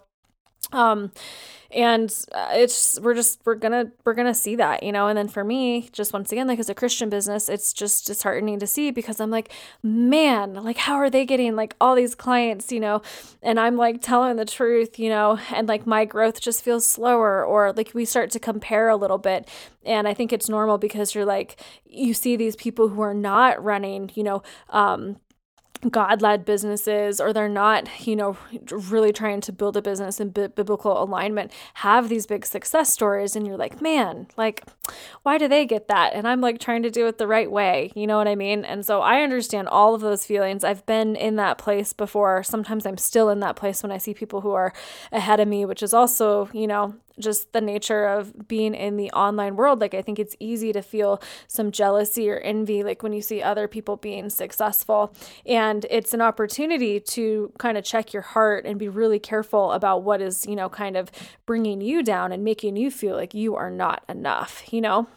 um 0.73 1.11
and 1.71 2.23
uh, 2.31 2.49
it's 2.53 2.99
we're 3.01 3.13
just 3.13 3.41
we're 3.45 3.55
gonna 3.55 3.91
we're 4.05 4.13
gonna 4.13 4.33
see 4.33 4.55
that 4.55 4.83
you 4.83 4.91
know? 4.91 5.07
And 5.07 5.17
then 5.17 5.27
for 5.27 5.43
me 5.43 5.89
just 5.91 6.13
once 6.13 6.31
again 6.31 6.47
like 6.47 6.59
as 6.59 6.69
a 6.69 6.75
christian 6.75 7.09
business 7.09 7.49
it's 7.49 7.73
just 7.73 8.07
disheartening 8.07 8.59
to 8.59 8.67
see 8.67 8.91
because 8.91 9.19
i'm 9.19 9.31
like 9.31 9.51
man 9.83 10.53
like 10.53 10.77
how 10.77 10.95
are 10.95 11.09
they 11.09 11.25
getting 11.25 11.55
like 11.55 11.75
all 11.81 11.95
these 11.95 12.15
clients 12.15 12.71
you 12.71 12.79
know? 12.79 13.01
And 13.41 13.59
i'm 13.59 13.75
like 13.75 14.01
telling 14.01 14.37
the 14.37 14.45
truth 14.45 14.97
you 14.97 15.09
know? 15.09 15.39
And 15.53 15.67
like 15.67 15.85
my 15.85 16.05
growth 16.05 16.39
just 16.39 16.63
feels 16.63 16.85
slower 16.85 17.43
or 17.45 17.73
like 17.73 17.91
we 17.93 18.05
start 18.05 18.31
to 18.31 18.39
compare 18.39 18.89
a 18.89 18.95
little 18.95 19.17
bit. 19.17 19.47
And 19.85 20.07
i 20.07 20.13
think 20.13 20.31
it's 20.31 20.49
normal 20.49 20.77
because 20.77 21.13
you're 21.13 21.25
like 21.25 21.59
you 21.85 22.13
see 22.13 22.35
these 22.35 22.55
people 22.55 22.89
who 22.89 23.01
are 23.01 23.13
not 23.13 23.61
running 23.63 24.11
you 24.15 24.23
know? 24.23 24.41
Um 24.69 25.17
God 25.89 26.21
led 26.21 26.45
businesses 26.45 27.19
or 27.19 27.33
they're 27.33 27.49
not, 27.49 28.07
you 28.07 28.15
know, 28.15 28.37
really 28.71 29.13
trying 29.13 29.41
to 29.41 29.51
build 29.51 29.77
a 29.77 29.81
business 29.81 30.19
in 30.19 30.29
b- 30.29 30.47
biblical 30.47 31.01
alignment 31.01 31.51
have 31.75 32.09
these 32.09 32.25
big 32.25 32.45
success 32.45 32.91
stories. 32.91 33.35
And 33.35 33.45
you're 33.45 33.57
like, 33.57 33.81
man, 33.81 34.27
like, 34.37 34.63
why 35.23 35.37
do 35.37 35.47
they 35.47 35.65
get 35.65 35.87
that? 35.87 36.13
And 36.13 36.27
I'm 36.27 36.41
like 36.41 36.59
trying 36.59 36.83
to 36.83 36.89
do 36.89 37.07
it 37.07 37.17
the 37.17 37.27
right 37.27 37.51
way. 37.51 37.91
You 37.95 38.07
know 38.07 38.17
what 38.17 38.27
I 38.27 38.35
mean? 38.35 38.65
And 38.65 38.85
so 38.85 39.01
I 39.01 39.21
understand 39.21 39.67
all 39.67 39.93
of 39.93 40.01
those 40.01 40.25
feelings. 40.25 40.63
I've 40.63 40.85
been 40.85 41.15
in 41.15 41.35
that 41.35 41.57
place 41.57 41.93
before. 41.93 42.43
Sometimes 42.43 42.85
I'm 42.85 42.97
still 42.97 43.29
in 43.29 43.39
that 43.41 43.55
place 43.55 43.83
when 43.83 43.91
I 43.91 43.97
see 43.97 44.13
people 44.13 44.41
who 44.41 44.51
are 44.51 44.73
ahead 45.11 45.39
of 45.39 45.47
me, 45.47 45.65
which 45.65 45.83
is 45.83 45.93
also, 45.93 46.49
you 46.53 46.67
know, 46.67 46.95
just 47.19 47.53
the 47.53 47.61
nature 47.61 48.05
of 48.05 48.47
being 48.47 48.73
in 48.73 48.97
the 48.97 49.11
online 49.11 49.55
world. 49.55 49.79
Like, 49.79 49.93
I 49.93 50.01
think 50.01 50.19
it's 50.19 50.35
easy 50.39 50.73
to 50.73 50.81
feel 50.81 51.21
some 51.47 51.71
jealousy 51.71 52.29
or 52.29 52.37
envy, 52.37 52.83
like 52.83 53.03
when 53.03 53.13
you 53.13 53.21
see 53.21 53.41
other 53.41 53.67
people 53.67 53.97
being 53.97 54.29
successful. 54.29 55.13
And 55.45 55.85
it's 55.89 56.13
an 56.13 56.21
opportunity 56.21 56.99
to 56.99 57.51
kind 57.57 57.77
of 57.77 57.83
check 57.83 58.13
your 58.13 58.23
heart 58.23 58.65
and 58.65 58.77
be 58.79 58.89
really 58.89 59.19
careful 59.19 59.71
about 59.71 60.03
what 60.03 60.21
is, 60.21 60.45
you 60.45 60.55
know, 60.55 60.69
kind 60.69 60.95
of 60.95 61.11
bringing 61.45 61.81
you 61.81 62.03
down 62.03 62.31
and 62.31 62.43
making 62.43 62.75
you 62.75 62.91
feel 62.91 63.15
like 63.15 63.33
you 63.33 63.55
are 63.55 63.71
not 63.71 64.03
enough, 64.07 64.63
you 64.71 64.81
know? 64.81 65.07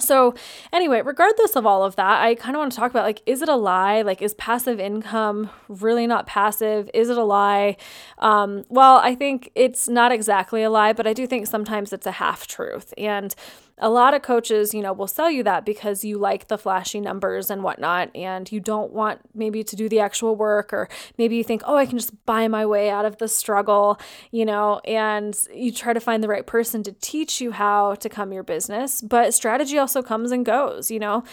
So, 0.00 0.34
anyway, 0.72 1.02
regardless 1.02 1.56
of 1.56 1.66
all 1.66 1.84
of 1.84 1.96
that, 1.96 2.22
I 2.22 2.34
kind 2.34 2.56
of 2.56 2.60
want 2.60 2.72
to 2.72 2.78
talk 2.78 2.90
about 2.90 3.04
like, 3.04 3.22
is 3.26 3.42
it 3.42 3.48
a 3.48 3.56
lie? 3.56 4.02
Like, 4.02 4.22
is 4.22 4.34
passive 4.34 4.80
income 4.80 5.50
really 5.68 6.06
not 6.06 6.26
passive? 6.26 6.90
Is 6.94 7.08
it 7.08 7.18
a 7.18 7.24
lie? 7.24 7.76
Um, 8.18 8.64
well, 8.68 8.96
I 8.96 9.14
think 9.14 9.50
it's 9.54 9.88
not 9.88 10.12
exactly 10.12 10.62
a 10.62 10.70
lie, 10.70 10.92
but 10.92 11.06
I 11.06 11.12
do 11.12 11.26
think 11.26 11.46
sometimes 11.46 11.92
it's 11.92 12.06
a 12.06 12.12
half 12.12 12.46
truth. 12.46 12.92
And 12.96 13.34
a 13.80 13.90
lot 13.90 14.14
of 14.14 14.22
coaches, 14.22 14.74
you 14.74 14.82
know, 14.82 14.92
will 14.92 15.06
sell 15.06 15.30
you 15.30 15.42
that 15.44 15.64
because 15.64 16.04
you 16.04 16.18
like 16.18 16.48
the 16.48 16.58
flashy 16.58 17.00
numbers 17.00 17.50
and 17.50 17.62
whatnot, 17.62 18.14
and 18.14 18.50
you 18.50 18.60
don't 18.60 18.92
want 18.92 19.20
maybe 19.34 19.62
to 19.64 19.76
do 19.76 19.88
the 19.88 20.00
actual 20.00 20.36
work, 20.36 20.72
or 20.72 20.88
maybe 21.16 21.36
you 21.36 21.44
think, 21.44 21.62
oh, 21.64 21.76
I 21.76 21.86
can 21.86 21.98
just 21.98 22.24
buy 22.26 22.48
my 22.48 22.66
way 22.66 22.90
out 22.90 23.04
of 23.04 23.18
the 23.18 23.28
struggle, 23.28 23.98
you 24.30 24.44
know, 24.44 24.80
and 24.84 25.36
you 25.54 25.72
try 25.72 25.92
to 25.92 26.00
find 26.00 26.22
the 26.22 26.28
right 26.28 26.46
person 26.46 26.82
to 26.82 26.92
teach 26.92 27.40
you 27.40 27.52
how 27.52 27.94
to 27.96 28.08
come 28.08 28.32
your 28.32 28.42
business. 28.42 29.00
But 29.00 29.34
strategy 29.34 29.78
also 29.78 30.02
comes 30.02 30.32
and 30.32 30.44
goes, 30.44 30.90
you 30.90 30.98
know, 30.98 31.24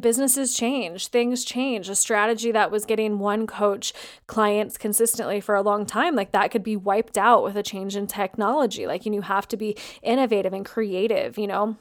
businesses 0.00 0.54
change, 0.54 1.08
things 1.08 1.44
change. 1.44 1.88
A 1.88 1.94
strategy 1.94 2.50
that 2.50 2.70
was 2.70 2.86
getting 2.86 3.18
one 3.18 3.46
coach 3.46 3.92
clients 4.26 4.78
consistently 4.78 5.40
for 5.40 5.54
a 5.54 5.62
long 5.62 5.84
time, 5.84 6.14
like 6.16 6.32
that 6.32 6.50
could 6.50 6.62
be 6.62 6.76
wiped 6.76 7.18
out 7.18 7.44
with 7.44 7.56
a 7.56 7.62
change 7.62 7.94
in 7.94 8.06
technology. 8.06 8.86
Like, 8.86 9.04
and 9.04 9.14
you 9.14 9.20
have 9.20 9.46
to 9.48 9.56
be 9.56 9.76
innovative 10.02 10.52
and 10.52 10.64
creative, 10.64 11.36
you 11.36 11.46
know? 11.46 11.76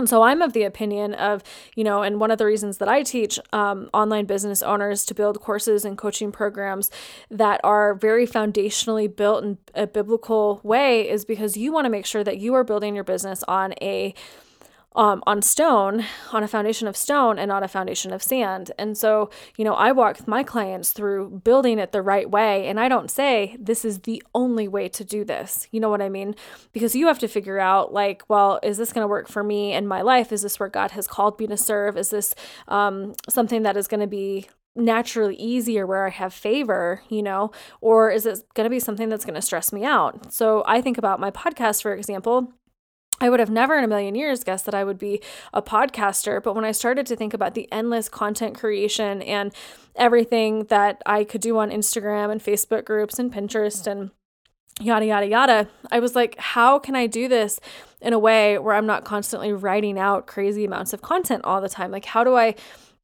And 0.00 0.08
so 0.08 0.22
I'm 0.22 0.40
of 0.40 0.54
the 0.54 0.62
opinion 0.62 1.12
of, 1.14 1.44
you 1.76 1.84
know, 1.84 2.02
and 2.02 2.18
one 2.18 2.30
of 2.30 2.38
the 2.38 2.46
reasons 2.46 2.78
that 2.78 2.88
I 2.88 3.02
teach 3.02 3.38
um, 3.52 3.90
online 3.92 4.24
business 4.24 4.62
owners 4.62 5.04
to 5.04 5.14
build 5.14 5.40
courses 5.40 5.84
and 5.84 5.98
coaching 5.98 6.32
programs 6.32 6.90
that 7.30 7.60
are 7.62 7.94
very 7.94 8.26
foundationally 8.26 9.14
built 9.14 9.44
in 9.44 9.58
a 9.74 9.86
biblical 9.86 10.60
way 10.62 11.06
is 11.08 11.26
because 11.26 11.58
you 11.58 11.70
want 11.70 11.84
to 11.84 11.90
make 11.90 12.06
sure 12.06 12.24
that 12.24 12.38
you 12.38 12.54
are 12.54 12.64
building 12.64 12.94
your 12.94 13.04
business 13.04 13.44
on 13.46 13.74
a 13.82 14.14
um, 14.96 15.22
on 15.26 15.40
stone, 15.40 16.04
on 16.32 16.42
a 16.42 16.48
foundation 16.48 16.88
of 16.88 16.96
stone 16.96 17.38
and 17.38 17.48
not 17.48 17.62
a 17.62 17.68
foundation 17.68 18.12
of 18.12 18.22
sand. 18.22 18.72
And 18.78 18.98
so, 18.98 19.30
you 19.56 19.64
know, 19.64 19.74
I 19.74 19.92
walk 19.92 20.26
my 20.26 20.42
clients 20.42 20.92
through 20.92 21.42
building 21.44 21.78
it 21.78 21.92
the 21.92 22.02
right 22.02 22.28
way. 22.28 22.66
And 22.66 22.80
I 22.80 22.88
don't 22.88 23.10
say 23.10 23.56
this 23.58 23.84
is 23.84 24.00
the 24.00 24.22
only 24.34 24.66
way 24.66 24.88
to 24.88 25.04
do 25.04 25.24
this. 25.24 25.68
You 25.70 25.80
know 25.80 25.90
what 25.90 26.02
I 26.02 26.08
mean? 26.08 26.34
Because 26.72 26.96
you 26.96 27.06
have 27.06 27.20
to 27.20 27.28
figure 27.28 27.60
out, 27.60 27.92
like, 27.92 28.22
well, 28.28 28.58
is 28.62 28.78
this 28.78 28.92
going 28.92 29.04
to 29.04 29.08
work 29.08 29.28
for 29.28 29.44
me 29.44 29.72
in 29.72 29.86
my 29.86 30.02
life? 30.02 30.32
Is 30.32 30.42
this 30.42 30.58
where 30.58 30.68
God 30.68 30.90
has 30.92 31.06
called 31.06 31.38
me 31.38 31.46
to 31.46 31.56
serve? 31.56 31.96
Is 31.96 32.10
this 32.10 32.34
um, 32.66 33.14
something 33.28 33.62
that 33.62 33.76
is 33.76 33.86
going 33.86 34.00
to 34.00 34.06
be 34.06 34.48
naturally 34.76 35.34
easier 35.36 35.86
where 35.86 36.06
I 36.06 36.10
have 36.10 36.32
favor, 36.32 37.02
you 37.08 37.22
know, 37.22 37.50
or 37.80 38.10
is 38.10 38.24
it 38.24 38.42
going 38.54 38.64
to 38.64 38.70
be 38.70 38.80
something 38.80 39.08
that's 39.08 39.24
going 39.24 39.34
to 39.34 39.42
stress 39.42 39.72
me 39.72 39.84
out? 39.84 40.32
So 40.32 40.62
I 40.66 40.80
think 40.80 40.96
about 40.98 41.20
my 41.20 41.30
podcast, 41.30 41.82
for 41.82 41.94
example. 41.94 42.52
I 43.20 43.28
would 43.28 43.40
have 43.40 43.50
never 43.50 43.76
in 43.76 43.84
a 43.84 43.88
million 43.88 44.14
years 44.14 44.44
guessed 44.44 44.64
that 44.64 44.74
I 44.74 44.82
would 44.82 44.98
be 44.98 45.20
a 45.52 45.60
podcaster. 45.60 46.42
But 46.42 46.54
when 46.54 46.64
I 46.64 46.72
started 46.72 47.06
to 47.06 47.16
think 47.16 47.34
about 47.34 47.54
the 47.54 47.70
endless 47.70 48.08
content 48.08 48.58
creation 48.58 49.20
and 49.22 49.54
everything 49.94 50.64
that 50.64 51.02
I 51.04 51.24
could 51.24 51.42
do 51.42 51.58
on 51.58 51.70
Instagram 51.70 52.30
and 52.30 52.42
Facebook 52.42 52.84
groups 52.84 53.18
and 53.18 53.32
Pinterest 53.32 53.86
and 53.86 54.10
yada, 54.80 55.04
yada, 55.04 55.26
yada, 55.26 55.68
I 55.90 56.00
was 56.00 56.16
like, 56.16 56.38
how 56.38 56.78
can 56.78 56.96
I 56.96 57.06
do 57.06 57.28
this 57.28 57.60
in 58.00 58.14
a 58.14 58.18
way 58.18 58.58
where 58.58 58.74
I'm 58.74 58.86
not 58.86 59.04
constantly 59.04 59.52
writing 59.52 59.98
out 59.98 60.26
crazy 60.26 60.64
amounts 60.64 60.94
of 60.94 61.02
content 61.02 61.44
all 61.44 61.60
the 61.60 61.68
time? 61.68 61.90
Like, 61.90 62.06
how 62.06 62.24
do 62.24 62.36
I 62.36 62.54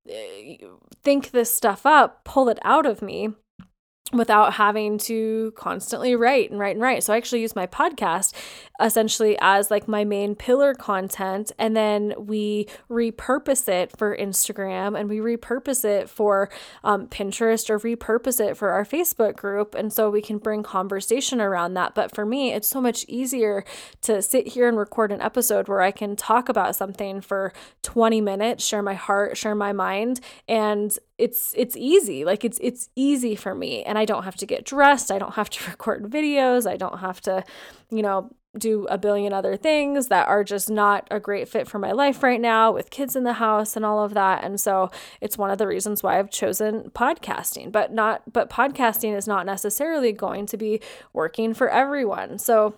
eh, 0.09 0.57
think 1.03 1.33
this 1.33 1.55
stuff 1.55 1.85
up, 1.85 2.25
pull 2.25 2.49
it 2.49 2.59
out 2.63 2.87
of 2.87 3.03
me? 3.03 3.35
Without 4.13 4.55
having 4.55 4.99
to 4.99 5.53
constantly 5.57 6.15
write 6.15 6.51
and 6.51 6.61
write 6.61 6.77
and 6.77 6.83
write. 6.83 7.03
So 7.03 7.13
I 7.13 7.17
actually 7.17 7.41
use 7.41 7.57
my 7.57 7.67
podcast 7.67 8.33
essentially 8.81 9.37
as 9.41 9.71
like 9.71 9.89
my 9.89 10.05
main 10.05 10.35
pillar 10.35 10.75
content 10.75 11.51
and 11.59 11.77
then 11.77 12.15
we 12.17 12.69
repurpose 12.89 13.69
it 13.69 13.97
for 13.97 14.17
Instagram 14.17 14.99
and 14.99 15.09
we 15.09 15.19
repurpose 15.19 15.85
it 15.85 16.09
for 16.09 16.49
um, 16.85 17.09
Pinterest 17.09 17.69
or 17.69 17.81
repurpose 17.81 18.39
it 18.39 18.57
for 18.57 18.71
our 18.71 18.85
Facebook 18.85 19.35
group 19.35 19.75
and 19.75 19.93
so 19.93 20.09
we 20.09 20.23
can 20.23 20.39
bring 20.39 20.63
conversation 20.63 21.41
around 21.41 21.75
that. 21.75 21.95
But 21.95 22.15
for 22.15 22.25
me, 22.25 22.53
it's 22.53 22.69
so 22.69 22.81
much 22.81 23.05
easier 23.09 23.65
to 24.03 24.23
sit 24.23 24.49
here 24.49 24.69
and 24.69 24.79
record 24.79 25.11
an 25.11 25.21
episode 25.21 25.67
where 25.67 25.81
I 25.83 25.91
can 25.91 26.15
talk 26.15 26.49
about 26.49 26.77
something 26.77 27.21
for 27.21 27.53
20 27.83 28.21
minutes, 28.21 28.65
share 28.65 28.83
my 28.83 28.95
heart, 28.95 29.37
share 29.37 29.55
my 29.57 29.73
mind 29.73 30.21
and 30.47 30.97
it's 31.19 31.55
it's 31.57 31.77
easy. 31.77 32.25
Like 32.25 32.45
it's 32.45 32.59
it's 32.61 32.89
easy 32.95 33.37
for 33.37 33.55
me 33.55 33.83
and 33.85 33.99
i 33.99 34.05
don't 34.05 34.25
have 34.25 34.37
to 34.37 34.47
get 34.47 34.65
dressed. 34.65 35.11
I 35.11 35.19
don't 35.19 35.35
have 35.35 35.51
to 35.51 35.65
record 35.71 36.05
videos. 36.05 36.69
I 36.71 36.77
don't 36.77 36.99
have 36.99 37.21
to 37.23 37.45
you 37.91 38.03
know 38.03 38.31
do 38.59 38.87
a 38.87 38.97
billion 38.97 39.35
other 39.35 39.55
things 39.57 40.09
that 40.09 40.27
are 40.29 40.43
just 40.43 40.71
not 40.71 41.07
a 41.11 41.21
great 41.21 41.47
fit 41.47 41.69
for 41.69 41.79
my 41.79 41.93
life 41.93 42.23
right 42.23 42.41
now 42.41 42.73
with 42.73 42.89
kids 42.89 43.15
in 43.15 43.23
the 43.25 43.35
house 43.35 43.77
and 43.77 43.85
all 43.85 44.03
of 44.03 44.15
that. 44.15 44.43
And 44.45 44.59
so 44.59 44.91
it's 45.21 45.37
one 45.37 45.51
of 45.51 45.59
the 45.59 45.67
reasons 45.67 46.03
why 46.03 46.19
I've 46.19 46.31
chosen 46.31 46.91
podcasting 46.95 47.71
but 47.73 47.93
not 47.93 48.23
but 48.33 48.51
podcasting 48.51 49.17
is 49.17 49.27
not 49.27 49.47
necessarily 49.47 50.13
going 50.13 50.47
to 50.47 50.57
be 50.57 50.81
working 51.13 51.55
for 51.55 51.69
everyone. 51.69 52.39
So 52.39 52.75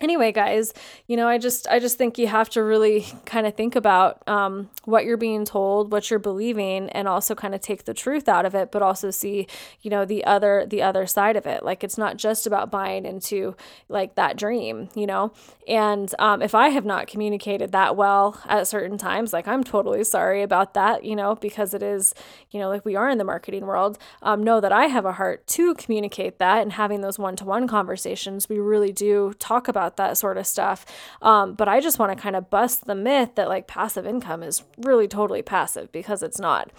anyway 0.00 0.30
guys 0.30 0.74
you 1.06 1.16
know 1.16 1.26
i 1.26 1.38
just 1.38 1.66
i 1.68 1.78
just 1.78 1.96
think 1.96 2.18
you 2.18 2.26
have 2.26 2.50
to 2.50 2.62
really 2.62 3.06
kind 3.24 3.46
of 3.46 3.54
think 3.54 3.74
about 3.74 4.22
um, 4.28 4.68
what 4.84 5.04
you're 5.04 5.16
being 5.16 5.44
told 5.44 5.90
what 5.90 6.10
you're 6.10 6.18
believing 6.18 6.90
and 6.90 7.08
also 7.08 7.34
kind 7.34 7.54
of 7.54 7.60
take 7.60 7.84
the 7.84 7.94
truth 7.94 8.28
out 8.28 8.44
of 8.44 8.54
it 8.54 8.70
but 8.70 8.82
also 8.82 9.10
see 9.10 9.46
you 9.80 9.90
know 9.90 10.04
the 10.04 10.24
other 10.24 10.66
the 10.66 10.82
other 10.82 11.06
side 11.06 11.36
of 11.36 11.46
it. 11.46 11.64
Like 11.64 11.82
it's 11.82 11.96
not 11.96 12.16
just 12.16 12.46
about 12.46 12.70
buying 12.70 13.06
into 13.06 13.56
like 13.88 14.14
that 14.16 14.36
dream 14.36 14.88
you 14.94 15.06
know? 15.06 15.32
And 15.68 16.14
um, 16.18 16.42
if 16.42 16.54
i 16.54 16.68
have 16.68 16.84
not 16.84 17.06
communicated 17.06 17.72
that 17.72 17.96
well 17.96 18.40
at 18.46 18.68
certain 18.68 18.98
times 18.98 19.32
like 19.32 19.48
i'm 19.48 19.64
totally 19.64 20.04
sorry 20.04 20.42
about 20.42 20.74
that 20.74 21.04
you 21.04 21.16
know 21.16 21.34
because 21.36 21.74
it 21.74 21.82
is 21.82 22.14
you 22.50 22.60
know 22.60 22.68
like 22.68 22.84
we 22.84 22.96
are 22.96 23.08
in 23.08 23.18
the 23.18 23.24
marketing 23.24 23.66
world. 23.66 23.98
Um, 24.22 24.42
know 24.44 24.60
that 24.60 24.72
i 24.72 24.86
have 24.86 25.04
a 25.04 25.12
heart 25.12 25.46
to 25.48 25.74
communicate 25.74 26.38
that 26.38 26.62
and 26.62 26.72
having 26.72 27.00
those 27.00 27.18
one-to-one 27.18 27.66
conversations 27.66 28.48
we 28.48 28.58
really 28.58 28.92
do 28.92 29.32
talk 29.38 29.68
about 29.68 29.85
about 29.86 29.96
that 29.96 30.18
sort 30.18 30.36
of 30.36 30.46
stuff. 30.46 30.84
Um, 31.22 31.54
but 31.54 31.68
I 31.68 31.80
just 31.80 31.98
want 31.98 32.16
to 32.16 32.20
kind 32.20 32.34
of 32.34 32.50
bust 32.50 32.86
the 32.86 32.94
myth 32.94 33.30
that 33.36 33.48
like 33.48 33.66
passive 33.66 34.06
income 34.06 34.42
is 34.42 34.64
really 34.78 35.06
totally 35.06 35.42
passive 35.42 35.92
because 35.92 36.22
it's 36.22 36.40
not. 36.40 36.70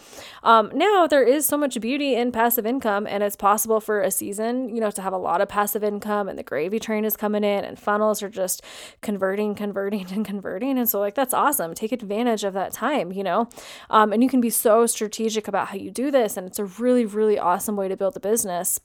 Um, 0.44 0.72
now, 0.74 1.08
there 1.08 1.24
is 1.24 1.46
so 1.46 1.58
much 1.58 1.80
beauty 1.80 2.16
in 2.16 2.32
passive 2.32 2.66
income, 2.66 3.08
and 3.08 3.24
it's 3.24 3.36
possible 3.36 3.80
for 3.80 4.02
a 4.02 4.12
season, 4.12 4.70
you 4.70 4.82
know, 4.82 4.92
to 4.92 5.02
have 5.02 5.14
a 5.14 5.18
lot 5.18 5.42
of 5.42 5.48
passive 5.48 5.84
income, 5.84 6.28
and 6.28 6.38
the 6.38 6.44
gravy 6.44 6.80
train 6.80 7.06
is 7.06 7.16
coming 7.16 7.44
in, 7.44 7.64
and 7.64 7.80
funnels 7.80 8.22
are 8.22 8.30
just 8.30 8.62
converting, 9.02 9.56
converting, 9.56 10.08
and 10.12 10.26
converting. 10.26 10.78
And 10.78 10.90
so, 10.90 11.00
like, 11.00 11.16
that's 11.16 11.34
awesome. 11.34 11.74
Take 11.74 11.92
advantage 11.92 12.44
of 12.44 12.54
that 12.54 12.74
time, 12.74 13.12
you 13.12 13.24
know? 13.24 13.50
Um, 13.90 14.12
and 14.12 14.22
you 14.22 14.30
can 14.30 14.42
be 14.42 14.50
so 14.50 14.86
strategic 14.86 15.48
about 15.48 15.70
how 15.70 15.78
you 15.78 15.92
do 15.92 16.12
this, 16.12 16.36
and 16.36 16.46
it's 16.46 16.60
a 16.60 16.66
really, 16.66 17.06
really 17.06 17.40
awesome 17.40 17.76
way 17.78 17.88
to 17.88 17.96
build 17.96 18.18
a 18.18 18.20
business. 18.20 18.80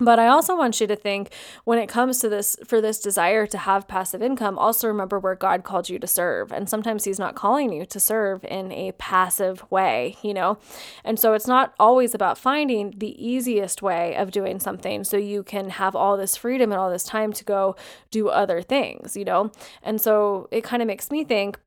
But 0.00 0.18
I 0.18 0.28
also 0.28 0.56
want 0.56 0.80
you 0.80 0.86
to 0.86 0.96
think 0.96 1.30
when 1.64 1.78
it 1.78 1.88
comes 1.88 2.20
to 2.20 2.28
this, 2.28 2.56
for 2.64 2.80
this 2.80 3.00
desire 3.00 3.46
to 3.46 3.58
have 3.58 3.88
passive 3.88 4.22
income, 4.22 4.58
also 4.58 4.88
remember 4.88 5.18
where 5.18 5.34
God 5.34 5.64
called 5.64 5.88
you 5.88 5.98
to 5.98 6.06
serve. 6.06 6.52
And 6.52 6.68
sometimes 6.68 7.04
He's 7.04 7.18
not 7.18 7.34
calling 7.34 7.72
you 7.72 7.84
to 7.86 8.00
serve 8.00 8.44
in 8.44 8.70
a 8.72 8.92
passive 8.92 9.64
way, 9.70 10.16
you 10.22 10.34
know? 10.34 10.58
And 11.04 11.18
so 11.18 11.34
it's 11.34 11.46
not 11.46 11.74
always 11.78 12.14
about 12.14 12.38
finding 12.38 12.94
the 12.96 13.24
easiest 13.24 13.82
way 13.82 14.14
of 14.16 14.30
doing 14.30 14.60
something 14.60 15.04
so 15.04 15.16
you 15.16 15.42
can 15.42 15.70
have 15.70 15.96
all 15.96 16.16
this 16.16 16.36
freedom 16.36 16.70
and 16.72 16.80
all 16.80 16.90
this 16.90 17.04
time 17.04 17.32
to 17.32 17.44
go 17.44 17.76
do 18.10 18.28
other 18.28 18.62
things, 18.62 19.16
you 19.16 19.24
know? 19.24 19.50
And 19.82 20.00
so 20.00 20.48
it 20.50 20.62
kind 20.64 20.82
of 20.82 20.86
makes 20.86 21.10
me 21.10 21.24
think 21.24 21.58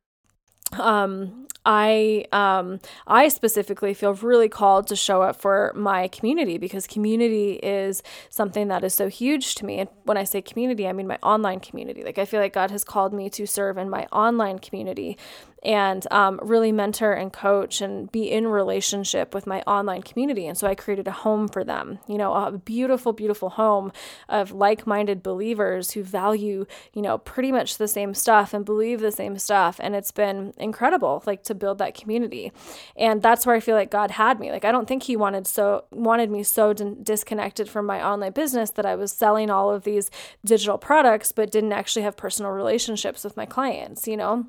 um 0.80 1.48
I 1.64 2.26
um 2.32 2.80
I 3.06 3.28
specifically 3.28 3.94
feel 3.94 4.14
really 4.16 4.50
called 4.50 4.88
to 4.88 4.96
show 4.96 5.22
up 5.22 5.36
for 5.40 5.72
my 5.76 6.08
community 6.08 6.58
because 6.58 6.88
community 6.88 7.54
is 7.62 8.02
something 8.30 8.68
that 8.70 8.84
is 8.84 8.96
so 8.96 9.10
huge 9.10 9.54
to 9.56 9.66
me. 9.66 9.80
And 9.80 9.90
when 10.04 10.18
I 10.18 10.24
say 10.24 10.42
community, 10.42 10.88
I 10.88 10.94
mean 10.94 11.08
my 11.08 11.20
online 11.22 11.60
community. 11.60 12.04
Like 12.04 12.18
I 12.18 12.26
feel 12.26 12.40
like 12.40 12.54
God 12.54 12.72
has 12.72 12.84
called 12.84 13.14
me 13.14 13.30
to 13.32 13.46
serve 13.46 13.78
in 13.78 13.90
my 13.90 14.08
online 14.12 14.58
community 14.58 15.18
and 15.64 16.12
um, 16.12 16.40
really 16.42 16.72
mentor 16.72 17.14
and 17.14 17.32
coach 17.32 17.82
and 17.82 18.12
be 18.12 18.32
in 18.32 18.48
relationship 18.48 19.34
with 19.34 19.46
my 19.46 19.62
online 19.62 20.02
community. 20.02 20.48
And 20.48 20.58
so 20.58 20.68
I 20.68 20.76
created 20.76 21.08
a 21.08 21.12
home 21.12 21.48
for 21.48 21.64
them, 21.64 22.00
you 22.08 22.18
know, 22.18 22.34
a 22.34 22.52
beautiful, 22.52 23.14
beautiful 23.14 23.52
home 23.52 23.92
of 24.28 24.52
like 24.52 24.88
minded 24.88 25.22
believers 25.22 25.92
who 25.92 26.04
value, 26.04 26.66
you 26.94 27.02
know, 27.02 27.20
pretty 27.20 27.52
much 27.52 27.78
the 27.78 27.88
same 27.88 28.14
stuff 28.14 28.54
and 28.54 28.66
believe 28.66 29.02
the 29.02 29.12
same 29.12 29.38
stuff. 29.38 29.80
And 29.80 29.96
it's 29.96 30.12
been 30.12 30.54
incredible, 30.58 31.22
like 31.28 31.44
to 31.44 31.56
build 31.56 31.78
that 31.78 31.94
community. 31.94 32.52
And 32.96 33.22
that's 33.22 33.46
where 33.46 33.56
I 33.56 33.60
feel 33.60 33.76
like 33.76 33.92
God 33.92 34.12
had 34.12 34.40
me. 34.40 34.52
Like, 34.52 34.66
I 34.66 34.72
don't 34.72 34.88
think 34.88 35.04
He 35.04 35.16
wanted 35.16 35.46
so, 35.46 35.86
wanted 35.92 36.32
me 36.32 36.42
so 36.44 36.74
d- 36.74 36.96
disconnected 37.04 37.70
from 37.70 37.86
my 37.86 38.04
online 38.04 38.32
business 38.32 38.72
that 38.72 38.86
I 38.86 38.96
was 38.96 39.12
selling 39.12 39.52
all 39.52 39.70
of 39.70 39.84
these 39.84 40.10
digital 40.44 40.78
products, 40.78 41.32
but 41.32 41.52
didn't 41.52 41.74
actually 41.74 42.02
have 42.02 42.18
personal 42.18 42.52
relationships 42.52 43.24
with 43.24 43.38
my 43.38 43.46
clients, 43.46 44.08
you 44.08 44.18
know? 44.18 44.48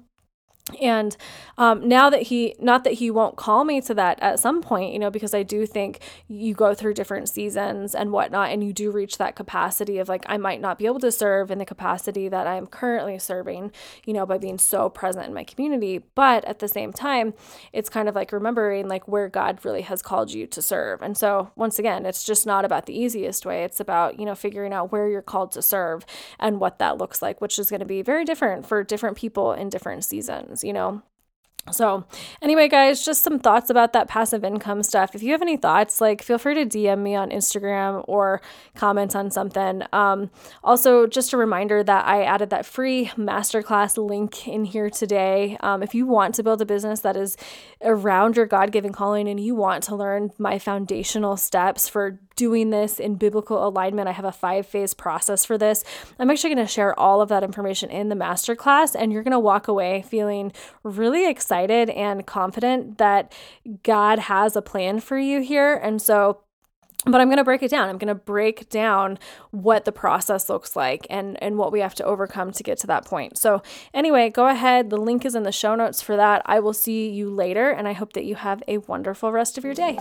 And 0.81 1.17
um, 1.59 1.87
now 1.89 2.09
that 2.09 2.23
he 2.23 2.55
not 2.61 2.85
that 2.85 2.95
he 2.95 3.11
won't 3.11 3.37
call 3.37 3.65
me 3.65 3.81
to 3.81 3.95
that 3.95 4.19
at 4.23 4.39
some 4.39 4.63
point 4.63 4.93
you 4.93 4.99
know 4.99 5.11
because 5.11 5.35
i 5.35 5.43
do 5.43 5.67
think 5.67 5.99
you 6.29 6.55
go 6.55 6.73
through 6.73 6.95
different 6.95 7.29
seasons 7.29 7.95
and 7.95 8.13
whatnot 8.13 8.51
and 8.51 8.63
you 8.63 8.73
do 8.73 8.91
reach 8.91 9.19
that 9.19 9.35
capacity 9.35 9.99
of 9.99 10.09
like 10.09 10.25
i 10.27 10.37
might 10.37 10.61
not 10.61 10.79
be 10.79 10.87
able 10.87 11.01
to 11.01 11.11
serve 11.11 11.51
in 11.51 11.59
the 11.59 11.65
capacity 11.65 12.29
that 12.29 12.47
i'm 12.47 12.67
currently 12.67 13.19
serving 13.19 13.73
you 14.05 14.13
know 14.13 14.25
by 14.25 14.39
being 14.39 14.59
so 14.59 14.89
present 14.89 15.27
in 15.27 15.35
my 15.35 15.45
community. 15.45 15.99
But 16.15 16.45
at 16.45 16.59
the 16.59 16.69
same 16.69 16.93
time 16.93 17.35
it's 17.73 17.89
kind 17.89 18.09
of 18.09 18.15
like 18.15 18.33
remembering 18.33 18.89
like 18.89 19.07
where 19.09 19.29
god 19.29 19.65
really 19.65 19.83
has 19.83 20.03
called 20.03 20.33
you 20.33 20.47
to 20.47 20.63
serve. 20.63 21.03
And 21.03 21.17
so 21.17 21.51
once 21.57 21.79
again 21.79 22.07
it's 22.07 22.25
just 22.25 22.47
not 22.47 22.65
about 22.65 22.87
the 22.87 22.99
easiest 22.99 23.45
way. 23.47 23.65
It's 23.65 23.81
about 23.81 24.19
you 24.19 24.25
know 24.25 24.35
figuring 24.35 24.73
out 24.73 24.93
where 24.93 25.09
you're 25.09 25.23
called 25.23 25.53
to 25.53 25.63
serve 25.63 26.05
and 26.39 26.61
what 26.61 26.79
that 26.79 26.99
looks 26.99 27.21
like 27.23 27.41
which 27.41 27.59
is 27.59 27.71
going 27.71 27.81
to 27.81 27.87
be 27.87 28.03
very 28.03 28.25
different 28.25 28.67
for 28.67 28.83
different 28.83 29.17
people 29.17 29.53
in 29.53 29.69
different 29.69 30.05
seasons 30.05 30.52
you 30.63 30.73
know? 30.73 31.03
So, 31.71 32.05
anyway, 32.43 32.67
guys, 32.67 33.05
just 33.05 33.23
some 33.23 33.39
thoughts 33.39 33.71
about 33.71 33.93
that 33.93 34.09
passive 34.09 34.43
income 34.43 34.83
stuff. 34.83 35.15
If 35.15 35.23
you 35.23 35.31
have 35.31 35.43
any 35.43 35.57
thoughts, 35.57 36.01
like 36.01 36.21
feel 36.21 36.37
free 36.37 36.55
to 36.57 36.67
DM 36.67 36.99
me 36.99 37.15
on 37.15 37.31
Instagram 37.31 38.05
or 38.09 38.43
comment 38.75 39.15
on 39.15 39.31
something. 39.31 39.83
Um, 39.93 40.31
also, 40.65 41.07
just 41.07 41.33
a 41.33 41.37
reminder 41.37 41.85
that 41.85 42.05
I 42.05 42.25
added 42.25 42.51
that 42.51 42.67
free 42.67 43.13
masterclass 43.17 43.97
link 43.97 44.49
in 44.49 44.65
here 44.65 44.91
today. 44.91 45.57
Um, 45.61 45.85
if 45.85 45.95
you 45.95 46.05
want 46.05 46.35
to 46.35 46.43
build 46.43 46.61
a 46.61 46.67
business 46.67 47.01
that 47.01 47.17
is 47.17 47.37
around 47.81 48.37
your 48.37 48.47
God 48.47 48.73
given 48.73 48.93
calling 48.93 49.29
and 49.29 49.39
you 49.39 49.55
want 49.55 49.85
to 49.85 49.95
learn 49.95 50.33
my 50.39 50.59
foundational 50.59 51.37
steps 51.37 51.89
for 51.89 52.19
doing 52.37 52.71
this 52.71 53.01
in 53.01 53.17
biblical 53.17 53.67
alignment. 53.67 54.09
I 54.09 54.13
have 54.13 54.25
a 54.25 54.33
five 54.33 54.67
phase 54.67 54.95
process 54.95 55.45
for 55.45 55.57
this. 55.59 55.85
I'm 56.19 56.31
actually 56.31 56.55
going 56.55 56.67
to 56.67 56.73
share 56.73 56.99
all 56.99 57.21
of 57.21 57.29
that 57.31 57.43
information 57.43 57.91
in 57.91 58.09
the 58.09 58.15
masterclass, 58.15 58.95
and 58.99 59.13
you're 59.13 59.23
going 59.23 59.33
to 59.33 59.39
walk 59.39 59.69
away 59.69 60.03
feeling 60.03 60.53
really 60.83 61.29
excited 61.29 61.91
and 61.91 62.27
confident 62.27 62.99
that 62.99 63.33
God 63.83 64.19
has 64.19 64.57
a 64.57 64.63
plan 64.63 65.01
for 65.01 65.19
you 65.19 65.41
here. 65.41 65.75
And 65.75 66.01
so, 66.01 66.42
but 67.05 67.21
I'm 67.21 67.29
going 67.29 67.39
to 67.39 67.45
break 67.45 67.63
it 67.63 67.71
down. 67.71 67.89
I'm 67.89 67.99
going 67.99 68.09
to 68.09 68.15
break 68.15 68.69
down 68.69 69.19
what 69.51 69.85
the 69.85 69.93
process 69.93 70.49
looks 70.49 70.77
like 70.77 71.07
and 71.11 71.41
and 71.43 71.59
what 71.59 71.73
we 71.73 71.81
have 71.81 71.95
to 71.97 72.05
overcome 72.05 72.53
to 72.53 72.63
get 72.63 72.79
to 72.79 72.87
that 72.87 73.05
point. 73.05 73.37
So, 73.39 73.63
anyway, 73.93 74.31
go 74.31 74.47
ahead. 74.47 74.91
The 74.91 74.97
link 74.97 75.25
is 75.25 75.35
in 75.35 75.43
the 75.43 75.53
show 75.53 75.75
notes 75.75 76.01
for 76.01 76.17
that. 76.17 76.43
I 76.47 76.61
will 76.61 76.73
see 76.73 77.09
you 77.09 77.31
later 77.31 77.71
and 77.71 77.89
I 77.89 77.93
hope 77.93 78.13
that 78.13 78.25
you 78.25 78.37
have 78.37 78.63
a 78.69 78.79
wonderful 78.79 79.33
rest 79.33 79.59
of 79.59 79.65
your 79.65 79.75
day. 79.75 79.99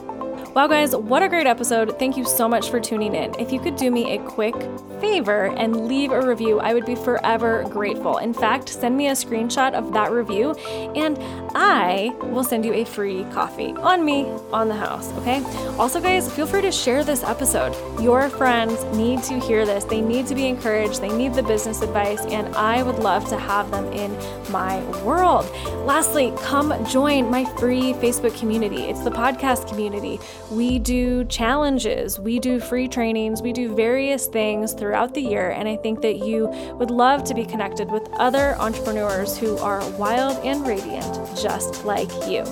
Wow, 0.53 0.67
guys, 0.67 0.95
what 0.95 1.23
a 1.23 1.29
great 1.29 1.47
episode. 1.47 1.97
Thank 1.97 2.17
you 2.17 2.25
so 2.25 2.47
much 2.47 2.69
for 2.69 2.79
tuning 2.79 3.15
in. 3.15 3.33
If 3.39 3.51
you 3.51 3.59
could 3.59 3.77
do 3.77 3.89
me 3.89 4.15
a 4.15 4.19
quick 4.23 4.55
favor 4.99 5.45
and 5.45 5.87
leave 5.87 6.11
a 6.11 6.21
review, 6.21 6.59
I 6.59 6.73
would 6.73 6.85
be 6.85 6.95
forever 6.95 7.63
grateful. 7.69 8.17
In 8.17 8.33
fact, 8.33 8.69
send 8.69 8.95
me 8.97 9.07
a 9.07 9.13
screenshot 9.13 9.73
of 9.73 9.93
that 9.93 10.11
review 10.11 10.51
and 10.95 11.17
I 11.55 12.13
will 12.21 12.43
send 12.43 12.65
you 12.65 12.73
a 12.73 12.83
free 12.85 13.23
coffee 13.31 13.71
on 13.73 14.03
me 14.03 14.25
on 14.51 14.67
the 14.67 14.75
house, 14.75 15.11
okay? 15.13 15.43
Also, 15.77 15.99
guys, 15.99 16.31
feel 16.31 16.45
free 16.45 16.61
to 16.61 16.71
share 16.71 16.90
share 16.91 17.05
this 17.05 17.23
episode. 17.23 17.73
Your 18.01 18.27
friends 18.27 18.83
need 18.97 19.23
to 19.23 19.39
hear 19.39 19.65
this. 19.65 19.85
They 19.85 20.01
need 20.01 20.27
to 20.27 20.35
be 20.35 20.47
encouraged. 20.47 20.99
They 20.99 21.15
need 21.15 21.33
the 21.33 21.43
business 21.43 21.81
advice, 21.81 22.19
and 22.25 22.53
I 22.53 22.83
would 22.83 22.99
love 22.99 23.29
to 23.29 23.39
have 23.39 23.71
them 23.71 23.85
in 23.93 24.11
my 24.51 24.83
world. 25.01 25.49
Lastly, 25.85 26.33
come 26.39 26.73
join 26.85 27.31
my 27.31 27.45
free 27.55 27.93
Facebook 27.93 28.37
community. 28.37 28.83
It's 28.89 29.05
the 29.05 29.09
podcast 29.09 29.69
community. 29.69 30.19
We 30.49 30.79
do 30.79 31.23
challenges, 31.25 32.19
we 32.19 32.39
do 32.39 32.59
free 32.59 32.89
trainings, 32.89 33.41
we 33.41 33.53
do 33.53 33.73
various 33.73 34.27
things 34.27 34.73
throughout 34.73 35.13
the 35.13 35.21
year, 35.21 35.51
and 35.51 35.69
I 35.69 35.77
think 35.77 36.01
that 36.01 36.17
you 36.17 36.47
would 36.73 36.91
love 36.91 37.23
to 37.23 37.33
be 37.33 37.45
connected 37.45 37.89
with 37.89 38.03
other 38.15 38.57
entrepreneurs 38.59 39.37
who 39.37 39.57
are 39.59 39.81
wild 39.91 40.45
and 40.45 40.67
radiant 40.67 41.13
just 41.37 41.85
like 41.85 42.11
you. 42.27 42.43